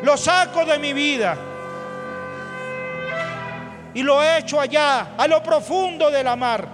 Lo 0.04 0.18
saco 0.18 0.66
de 0.66 0.78
mi 0.78 0.94
vida 0.94 1.38
y 3.96 4.04
lo 4.04 4.22
he 4.22 4.40
hecho 4.40 4.60
allá, 4.60 5.16
a 5.18 5.26
lo 5.26 5.42
profundo 5.42 6.12
de 6.12 6.22
la 6.22 6.36
mar. 6.36 6.68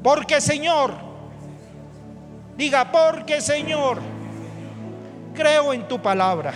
Porque 0.00 0.40
Señor, 0.40 0.94
diga, 2.56 2.90
porque 2.90 3.40
Señor, 3.40 3.98
creo 5.34 5.72
en 5.72 5.88
tu 5.88 6.00
palabra, 6.00 6.54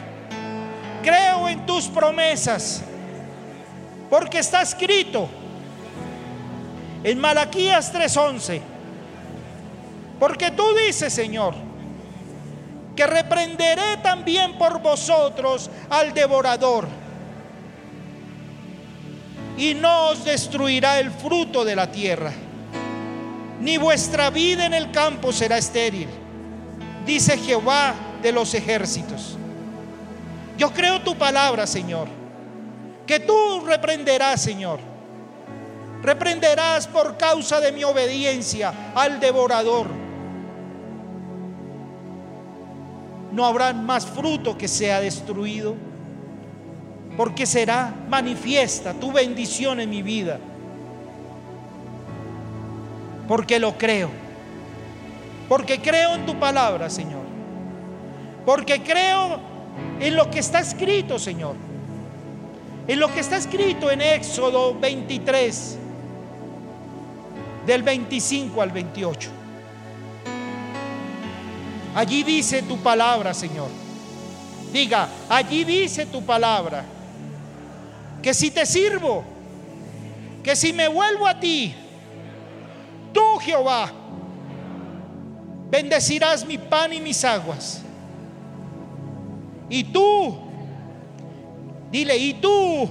creo 1.02 1.48
en 1.48 1.66
tus 1.66 1.88
promesas, 1.88 2.82
porque 4.08 4.38
está 4.38 4.62
escrito 4.62 5.28
en 7.02 7.18
Malaquías 7.18 7.92
3:11, 7.92 8.60
porque 10.20 10.52
tú 10.52 10.64
dices, 10.87 11.12
Señor, 11.12 11.54
que 12.96 13.06
reprenderé 13.06 13.96
también 14.02 14.56
por 14.56 14.80
vosotros 14.80 15.70
al 15.90 16.14
devorador 16.14 16.86
y 19.56 19.74
no 19.74 20.08
os 20.08 20.24
destruirá 20.24 20.98
el 20.98 21.10
fruto 21.10 21.64
de 21.64 21.76
la 21.76 21.90
tierra, 21.90 22.32
ni 23.60 23.76
vuestra 23.76 24.30
vida 24.30 24.66
en 24.66 24.74
el 24.74 24.90
campo 24.90 25.32
será 25.32 25.58
estéril, 25.58 26.08
dice 27.06 27.38
Jehová 27.38 27.94
de 28.22 28.32
los 28.32 28.54
ejércitos. 28.54 29.36
Yo 30.56 30.72
creo 30.72 31.00
tu 31.02 31.16
palabra, 31.16 31.66
Señor, 31.66 32.08
que 33.06 33.20
tú 33.20 33.64
reprenderás, 33.66 34.40
Señor. 34.40 34.78
Reprenderás 36.02 36.86
por 36.86 37.16
causa 37.16 37.60
de 37.60 37.72
mi 37.72 37.82
obediencia 37.82 38.92
al 38.94 39.20
devorador. 39.20 40.04
No 43.35 43.44
habrá 43.44 43.72
más 43.72 44.06
fruto 44.06 44.56
que 44.56 44.68
sea 44.68 45.00
destruido 45.00 45.74
porque 47.16 47.46
será 47.46 47.94
manifiesta 48.08 48.94
tu 48.94 49.12
bendición 49.12 49.80
en 49.80 49.90
mi 49.90 50.02
vida. 50.02 50.38
porque 53.28 53.58
lo 53.58 53.76
creo. 53.76 54.10
Porque 55.48 55.80
creo 55.80 56.14
en 56.14 56.26
tu 56.26 56.38
palabra, 56.38 56.90
Señor. 56.90 57.22
Porque 58.46 58.82
creo 58.82 59.38
en 60.00 60.16
lo 60.16 60.30
que 60.30 60.38
está 60.38 60.60
escrito, 60.60 61.18
Señor. 61.18 61.56
En 62.87 63.00
lo 63.00 63.12
que 63.12 63.20
está 63.20 63.37
escrito 63.37 63.90
en 63.90 64.02
Éxodo 64.02 64.74
23, 64.78 65.78
del 67.66 67.82
25 67.82 68.60
al 68.60 68.70
28. 68.70 69.30
Allí 71.94 72.22
dice 72.22 72.62
tu 72.62 72.76
palabra, 72.78 73.32
Señor. 73.32 73.68
Diga, 74.72 75.08
allí 75.28 75.64
dice 75.64 76.06
tu 76.06 76.24
palabra. 76.24 76.84
Que 78.20 78.34
si 78.34 78.50
te 78.50 78.66
sirvo, 78.66 79.22
que 80.42 80.56
si 80.56 80.72
me 80.72 80.88
vuelvo 80.88 81.26
a 81.26 81.38
ti, 81.38 81.74
tú 83.12 83.38
Jehová, 83.40 83.92
bendecirás 85.70 86.44
mi 86.44 86.58
pan 86.58 86.92
y 86.92 87.00
mis 87.00 87.24
aguas. 87.24 87.82
Y 89.68 89.84
tú, 89.84 90.38
dile, 91.90 92.16
y 92.16 92.34
tú 92.34 92.88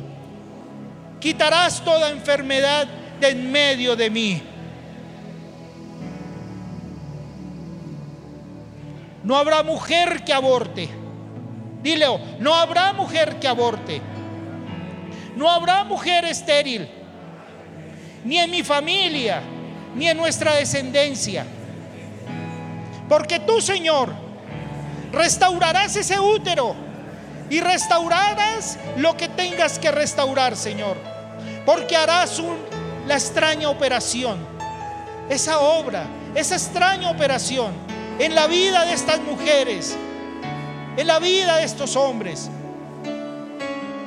quitarás 1.19 1.83
toda 1.83 2.09
enfermedad 2.09 2.87
de 3.19 3.29
en 3.29 3.51
medio 3.51 3.95
de 3.95 4.09
mí. 4.09 4.41
No 9.23 9.37
habrá 9.37 9.63
mujer 9.63 10.23
que 10.23 10.33
aborte. 10.33 10.89
Dile, 11.81 12.05
no 12.39 12.53
habrá 12.53 12.91
mujer 12.93 13.39
que 13.39 13.47
aborte. 13.47 14.01
No 15.35 15.49
habrá 15.49 15.83
mujer 15.85 16.25
estéril. 16.25 16.89
Ni 18.25 18.37
en 18.37 18.51
mi 18.51 18.63
familia, 18.63 19.41
ni 19.95 20.07
en 20.07 20.17
nuestra 20.17 20.55
descendencia. 20.55 21.45
Porque 23.07 23.39
tú, 23.39 23.61
Señor, 23.61 24.13
restaurarás 25.11 25.95
ese 25.95 26.19
útero 26.19 26.75
y 27.49 27.61
restaurarás 27.61 28.77
lo 28.97 29.15
que 29.15 29.29
tengas 29.29 29.79
que 29.79 29.91
restaurar, 29.91 30.55
Señor. 30.57 30.97
Porque 31.65 31.95
harás 31.95 32.41
la 33.07 33.15
extraña 33.15 33.69
operación, 33.69 34.37
esa 35.29 35.59
obra, 35.59 36.05
esa 36.35 36.55
extraña 36.55 37.09
operación 37.09 37.92
en 38.19 38.35
la 38.35 38.47
vida 38.47 38.85
de 38.85 38.93
estas 38.93 39.21
mujeres, 39.21 39.95
en 40.97 41.07
la 41.07 41.19
vida 41.19 41.57
de 41.57 41.63
estos 41.63 41.95
hombres, 41.95 42.49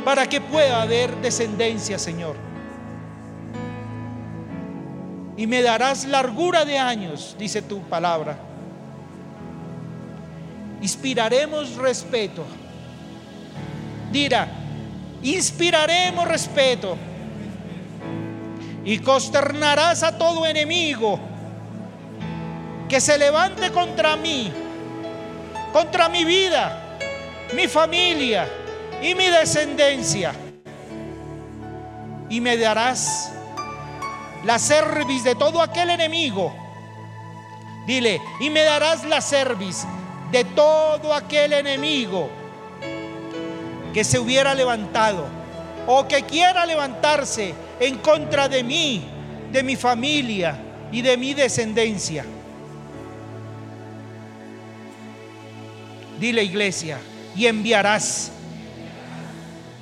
para 0.04 0.28
que 0.28 0.40
pueda 0.40 0.82
haber 0.82 1.16
descendencia, 1.16 1.98
Señor. 1.98 2.36
Y 5.36 5.46
me 5.46 5.62
darás 5.62 6.06
largura 6.06 6.64
de 6.64 6.78
años, 6.78 7.36
dice 7.38 7.62
tu 7.62 7.80
palabra 7.82 8.38
inspiraremos 10.80 11.74
respeto. 11.76 12.44
Dirá, 14.12 14.48
inspiraremos 15.22 16.26
respeto 16.28 16.96
y 18.84 18.98
consternarás 18.98 20.02
a 20.02 20.16
todo 20.16 20.46
enemigo 20.46 21.18
que 22.88 23.00
se 23.00 23.18
levante 23.18 23.70
contra 23.72 24.16
mí, 24.16 24.52
contra 25.72 26.08
mi 26.08 26.24
vida, 26.24 26.98
mi 27.54 27.66
familia 27.68 28.48
y 29.02 29.14
mi 29.14 29.26
descendencia. 29.26 30.32
Y 32.28 32.40
me 32.40 32.56
darás 32.56 33.32
la 34.44 34.58
cerviz 34.58 35.24
de 35.24 35.34
todo 35.34 35.60
aquel 35.60 35.90
enemigo. 35.90 36.54
Dile, 37.86 38.20
y 38.40 38.50
me 38.50 38.62
darás 38.62 39.04
la 39.04 39.20
cerviz 39.20 39.84
de 40.32 40.44
todo 40.44 41.14
aquel 41.14 41.52
enemigo 41.52 42.28
que 43.94 44.02
se 44.02 44.18
hubiera 44.18 44.54
levantado 44.54 45.26
o 45.86 46.06
que 46.08 46.22
quiera 46.24 46.66
levantarse 46.66 47.54
en 47.78 47.98
contra 47.98 48.48
de 48.48 48.62
mí, 48.62 49.04
de 49.52 49.62
mi 49.62 49.76
familia 49.76 50.58
y 50.90 51.00
de 51.00 51.16
mi 51.16 51.32
descendencia. 51.32 52.24
Dile 56.18 56.42
iglesia, 56.42 56.98
y 57.36 57.46
enviarás 57.46 58.32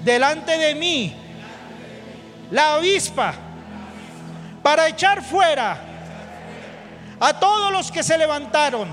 delante 0.04 0.58
de 0.58 0.74
mí 0.74 1.16
la 2.50 2.74
avispa 2.74 3.34
para 4.62 4.88
echar 4.88 5.22
fuera 5.22 5.78
a 7.20 7.38
todos 7.38 7.72
los 7.72 7.90
que 7.90 8.02
se 8.02 8.18
levantaron 8.18 8.88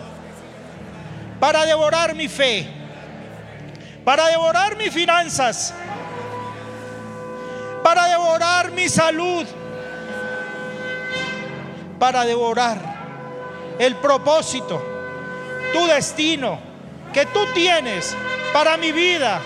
para 1.39 1.65
devorar 1.65 2.13
mi 2.13 2.27
fe, 2.27 2.67
para 4.05 4.27
devorar 4.27 4.77
mis 4.77 4.93
finanzas, 4.93 5.73
para 7.83 8.05
devorar 8.07 8.71
mi 8.71 8.87
salud, 8.87 9.45
para 11.97 12.23
devorar 12.23 12.77
el 13.79 13.95
propósito, 13.95 14.81
tu 15.73 15.87
destino 15.87 16.70
que 17.13 17.25
tú 17.27 17.45
tienes 17.53 18.15
para 18.53 18.77
mi 18.77 18.91
vida, 18.91 19.41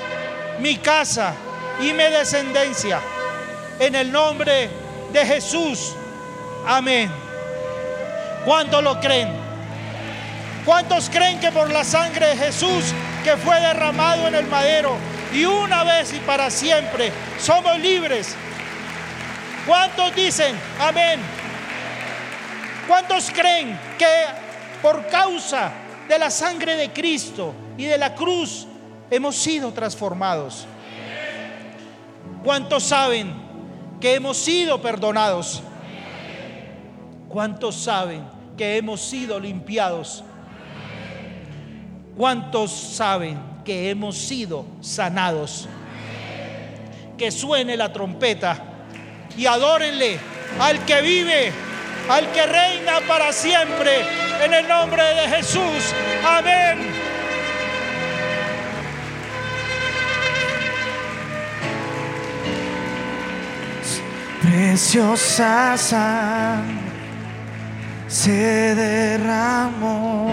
mi 0.60 0.78
casa 0.78 1.34
y 1.80 1.94
mi 1.94 2.04
descendencia. 2.04 3.00
En 3.80 3.96
el 3.96 4.12
nombre 4.12 4.70
de 5.12 5.26
Jesús. 5.26 5.94
Amén. 6.66 7.12
¿Cuánto 8.46 8.82
lo 8.82 9.00
creen? 9.00 9.30
¿Cuántos 10.64 11.10
creen 11.10 11.40
que 11.40 11.52
por 11.52 11.70
la 11.70 11.84
sangre 11.84 12.28
de 12.28 12.38
Jesús 12.38 12.94
que 13.24 13.38
fue 13.38 13.60
derramado 13.60 14.28
en 14.28 14.36
el 14.36 14.48
madero 14.48 14.98
y 15.34 15.46
una 15.46 15.84
vez 15.84 16.14
y 16.14 16.20
para 16.20 16.50
siempre 16.50 17.12
somos 17.40 17.78
libres? 17.80 18.36
¿Cuántos 19.66 20.16
dicen 20.16 20.56
amén? 20.80 21.20
¿Cuántos 22.88 23.32
creen 23.32 23.80
que 23.98 24.26
por 24.82 25.08
causa 25.08 25.72
de 26.08 26.20
la 26.20 26.30
sangre 26.30 26.76
de 26.76 26.92
Cristo 26.92 27.54
y 27.78 27.86
de 27.86 27.98
la 27.98 28.16
cruz 28.16 28.68
hemos 29.10 29.36
sido 29.36 29.72
transformados? 29.72 30.66
¿Cuántos 32.44 32.84
saben 32.84 33.34
que 34.00 34.16
hemos 34.16 34.38
sido 34.38 34.82
perdonados? 34.82 35.62
¿Cuántos 37.30 37.76
saben 37.76 38.24
que 38.56 38.78
hemos 38.78 39.02
sido 39.02 39.40
limpiados? 39.40 40.24
¿Cuántos 42.16 42.72
saben 42.72 43.38
que 43.66 43.90
hemos 43.90 44.18
sido 44.18 44.66
sanados? 44.80 45.68
Que 47.18 47.32
suene 47.32 47.76
la 47.76 47.92
trompeta 47.92 48.64
y 49.38 49.46
adórenle 49.48 50.20
al 50.60 50.86
que 50.86 51.02
vive, 51.02 51.52
al 52.10 52.32
que 52.32 52.46
reina 52.46 53.00
para 53.08 53.32
siempre, 53.32 54.06
en 54.44 54.54
el 54.54 54.68
nombre 54.68 55.04
de 55.04 55.28
Jesús. 55.36 55.94
Amén. 56.24 57.06
Preciosa 64.42 65.76
sangre 65.78 66.86
se 68.08 68.76
derramó 68.76 70.30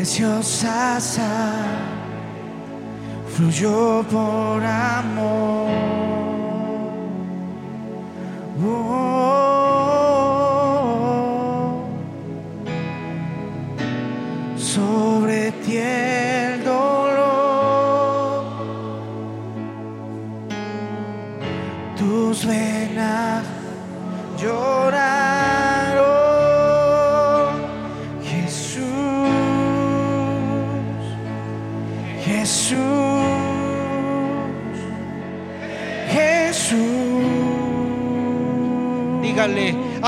preciosa 0.00 0.98
fluyó 3.36 4.02
por 4.10 4.64
amor. 4.64 5.60
sobre 8.60 9.39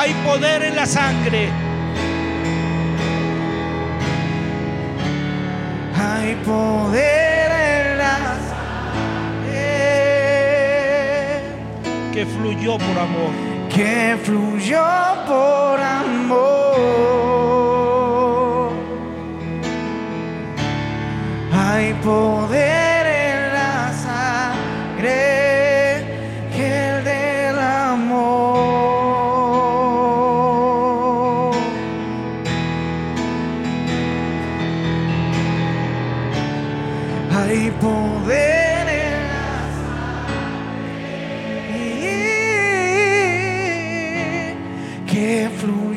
hay 0.02 0.12
poder 0.24 0.64
en 0.64 0.74
la 0.74 0.84
sangre. 0.84 1.48
Hay 5.94 6.34
poder 6.44 7.50
en 7.70 7.98
la 7.98 8.16
sangre 8.48 9.68
que 12.12 12.26
fluyó 12.26 12.78
por 12.78 12.98
amor. 12.98 13.32
que 13.72 14.18
fluyó 14.24 14.84
por 15.26 15.80
amor. 15.80 16.72
Hay 21.52 21.94
poder 22.04 22.71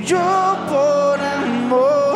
fluyó 0.06 0.58
por 0.68 1.20
amor. 1.20 2.16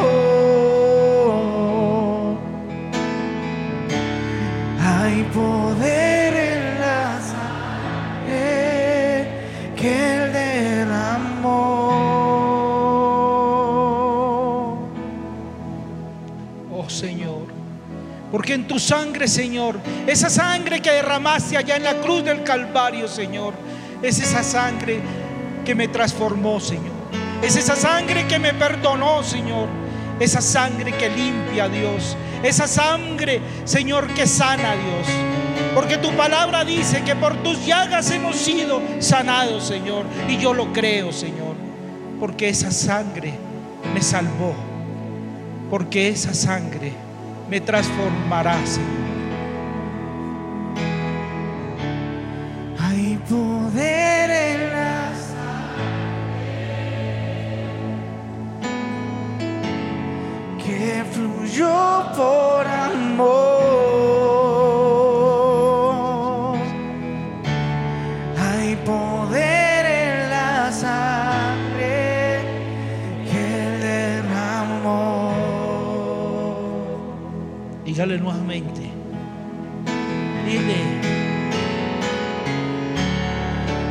Hay 4.79 5.23
poder 5.33 6.33
en 6.35 6.79
la 6.79 7.19
sangre 7.21 8.43
que 9.75 10.15
él 10.15 10.33
derramó. 10.33 11.89
Oh 16.71 16.89
Señor, 16.89 17.47
porque 18.31 18.53
en 18.53 18.67
tu 18.67 18.77
sangre, 18.79 19.27
Señor, 19.27 19.79
esa 20.05 20.29
sangre 20.29 20.79
que 20.81 20.91
derramaste 20.91 21.57
allá 21.57 21.75
en 21.77 21.83
la 21.83 21.95
cruz 21.95 22.23
del 22.23 22.43
Calvario, 22.43 23.07
Señor, 23.07 23.55
es 24.01 24.19
esa 24.19 24.43
sangre 24.43 24.99
que 25.65 25.73
me 25.75 25.87
transformó, 25.87 26.59
Señor. 26.59 26.98
Es 27.41 27.55
esa 27.55 27.75
sangre 27.75 28.27
que 28.27 28.39
me 28.39 28.53
perdonó, 28.53 29.23
Señor. 29.23 29.67
Esa 30.19 30.41
sangre 30.41 30.91
que 30.93 31.09
limpia, 31.09 31.69
Dios. 31.69 32.17
Esa 32.43 32.67
sangre, 32.67 33.41
Señor, 33.65 34.07
que 34.13 34.27
sana, 34.27 34.73
Dios. 34.73 35.07
Porque 35.73 35.97
tu 35.97 36.11
palabra 36.15 36.65
dice 36.65 37.03
que 37.03 37.15
por 37.15 37.35
tus 37.43 37.65
llagas 37.65 38.11
hemos 38.11 38.35
sido 38.35 38.81
sanados, 38.99 39.63
Señor. 39.65 40.05
Y 40.27 40.37
yo 40.37 40.53
lo 40.53 40.73
creo, 40.73 41.11
Señor. 41.11 41.55
Porque 42.19 42.49
esa 42.49 42.71
sangre 42.71 43.33
me 43.93 44.01
salvó 44.01 44.53
porque 45.69 46.09
esa 46.09 46.33
sangre 46.33 46.91
me 47.49 47.61
transformará, 47.61 48.65
Señor. 48.65 48.98
Dígale 77.99 78.17
nuevamente. 78.17 78.79
Dile, 80.45 80.81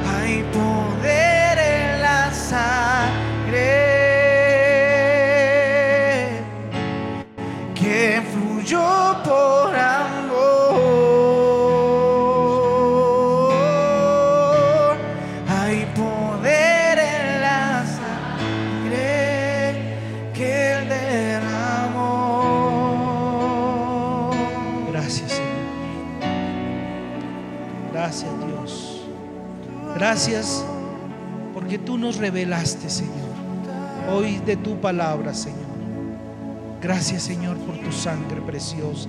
Hay 0.06 0.42
poder 0.44 1.59
en 1.59 2.00
la 2.00 2.32
sangre 2.32 2.77
Gracias 30.18 30.64
porque 31.54 31.78
tú 31.78 31.96
nos 31.96 32.16
revelaste, 32.16 32.90
Señor. 32.90 33.30
Hoy 34.12 34.38
de 34.44 34.56
tu 34.56 34.80
palabra, 34.80 35.32
Señor. 35.32 35.60
Gracias, 36.82 37.22
Señor, 37.22 37.56
por 37.58 37.78
tu 37.78 37.92
sangre 37.92 38.40
preciosa. 38.40 39.08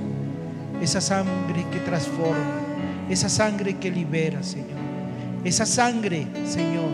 Esa 0.80 1.01
sangre 1.01 1.66
que 1.72 1.80
transforma. 1.80 2.62
Esa 3.10 3.28
sangre 3.28 3.78
que 3.78 3.89
libera, 3.89 4.43
Señor. 4.43 4.78
Esa 5.43 5.66
sangre, 5.66 6.28
Señor, 6.45 6.91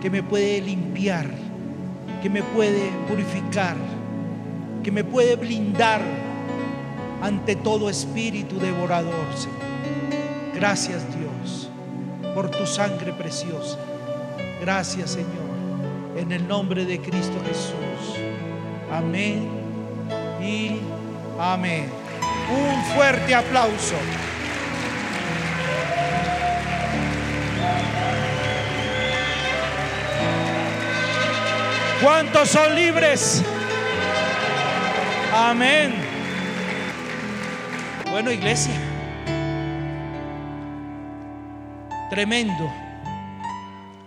que 0.00 0.08
me 0.08 0.22
puede 0.22 0.62
limpiar, 0.62 1.26
que 2.22 2.30
me 2.30 2.42
puede 2.42 2.90
purificar, 3.06 3.76
que 4.82 4.90
me 4.90 5.04
puede 5.04 5.36
blindar 5.36 6.00
ante 7.20 7.54
todo 7.54 7.90
espíritu 7.90 8.58
devorador, 8.58 9.26
Señor. 9.36 9.58
Gracias, 10.54 11.04
Dios, 11.14 11.15
por 12.36 12.50
tu 12.50 12.66
sangre 12.66 13.14
preciosa. 13.14 13.78
Gracias, 14.60 15.12
Señor, 15.12 16.18
en 16.18 16.32
el 16.32 16.46
nombre 16.46 16.84
de 16.84 17.00
Cristo 17.00 17.40
Jesús. 17.48 18.20
Amén 18.92 19.48
y 20.38 20.76
amén. 21.40 21.90
Un 22.50 22.94
fuerte 22.94 23.34
aplauso. 23.34 23.94
¿Cuántos 32.02 32.50
son 32.50 32.74
libres? 32.74 33.42
Amén. 35.32 35.94
Bueno, 38.10 38.30
iglesia. 38.30 38.85
Tremendo. 42.10 42.72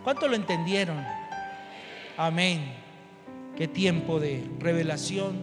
¿Cuántos 0.04 0.30
lo 0.30 0.36
entendieron? 0.36 1.04
Amén. 2.18 2.74
Qué 3.58 3.68
tiempo 3.68 4.20
de 4.20 4.50
revelación. 4.60 5.38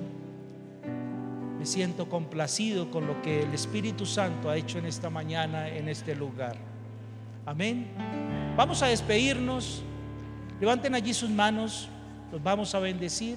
Me 1.59 1.67
siento 1.67 2.09
complacido 2.09 2.91
con 2.91 3.07
lo 3.07 3.21
que 3.21 3.43
el 3.43 3.53
Espíritu 3.53 4.07
Santo 4.07 4.49
ha 4.49 4.57
hecho 4.57 4.79
en 4.79 4.87
esta 4.87 5.11
mañana, 5.11 5.69
en 5.69 5.89
este 5.89 6.15
lugar. 6.15 6.57
Amén. 7.45 7.89
Vamos 8.57 8.83
a 8.83 8.87
despedirnos. 8.87 9.83
Levanten 10.59 10.95
allí 10.95 11.13
sus 11.13 11.31
manos. 11.31 11.89
Los 12.33 12.43
vamos 12.43 12.75
a 12.75 12.79
bendecir. 12.79 13.37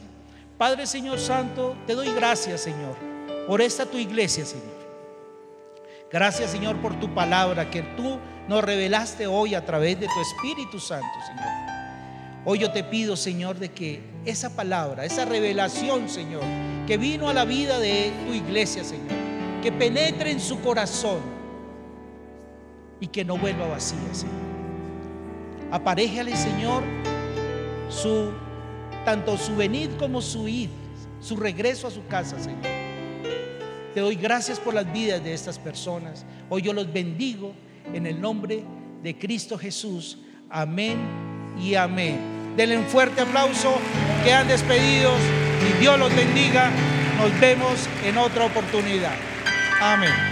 Padre 0.58 0.88
Señor 0.88 1.20
Santo, 1.20 1.76
te 1.88 1.94
doy 1.94 2.14
gracias, 2.14 2.62
Señor, 2.62 2.96
por 3.48 3.62
esta 3.62 3.86
tu 3.86 3.98
iglesia, 3.98 4.46
Señor. 4.46 4.80
Gracias, 6.12 6.52
Señor, 6.52 6.76
por 6.78 7.00
tu 7.00 7.14
palabra 7.14 7.70
que 7.70 7.82
tú 7.82 8.18
nos 8.50 8.64
revelaste 8.64 9.28
hoy 9.28 9.54
a 9.54 9.64
través 9.64 10.00
de 10.00 10.08
tu 10.08 10.20
Espíritu 10.20 10.80
Santo, 10.80 11.08
Señor. 11.28 11.54
Hoy 12.46 12.58
yo 12.58 12.72
te 12.72 12.84
pido, 12.84 13.16
Señor, 13.16 13.60
de 13.60 13.70
que 13.70 14.02
esa 14.26 14.56
palabra, 14.56 15.06
esa 15.06 15.24
revelación, 15.24 16.10
Señor, 16.10 16.42
que 16.88 16.98
vino 16.98 17.30
a 17.30 17.34
la 17.36 17.46
vida 17.46 17.78
de 17.78 18.12
tu 18.26 18.34
iglesia, 18.34 18.84
Señor, 18.84 19.16
que 19.62 19.72
penetre 19.72 20.32
en 20.32 20.40
su 20.40 20.60
corazón 20.62 21.20
y 23.00 23.06
que 23.06 23.24
no 23.24 23.38
vuelva 23.38 23.68
vacía, 23.68 24.00
Señor. 24.14 24.34
Aparéjale, 25.70 26.36
Señor, 26.36 26.82
su 27.88 28.32
tanto 29.06 29.38
su 29.38 29.56
venid 29.56 29.92
como 30.00 30.24
su 30.24 30.48
id, 30.48 30.70
su 31.22 31.38
regreso 31.38 31.86
a 31.86 31.92
su 31.92 32.04
casa, 32.08 32.40
Señor. 32.40 32.64
Te 33.94 34.00
doy 34.00 34.16
gracias 34.16 34.60
por 34.60 34.74
las 34.74 34.92
vidas 34.92 35.24
de 35.24 35.36
estas 35.36 35.60
personas. 35.60 36.26
Hoy 36.50 36.64
yo 36.64 36.74
los 36.74 36.92
bendigo 36.92 37.54
en 37.94 38.06
el 38.06 38.20
nombre 38.20 38.64
de 39.04 39.18
Cristo 39.18 39.58
Jesús. 39.58 40.20
Amén 40.50 40.98
y 41.62 41.76
amén. 41.76 42.20
Denle 42.56 42.78
un 42.78 42.86
fuerte 42.86 43.22
aplauso. 43.22 43.78
Quedan 44.24 44.48
despedidos 44.48 45.20
y 45.70 45.80
Dios 45.80 45.98
los 45.98 46.16
bendiga. 46.16 46.72
Nos 47.18 47.38
vemos 47.40 47.88
en 48.06 48.18
otra 48.18 48.46
oportunidad. 48.46 49.16
Amén. 49.82 50.29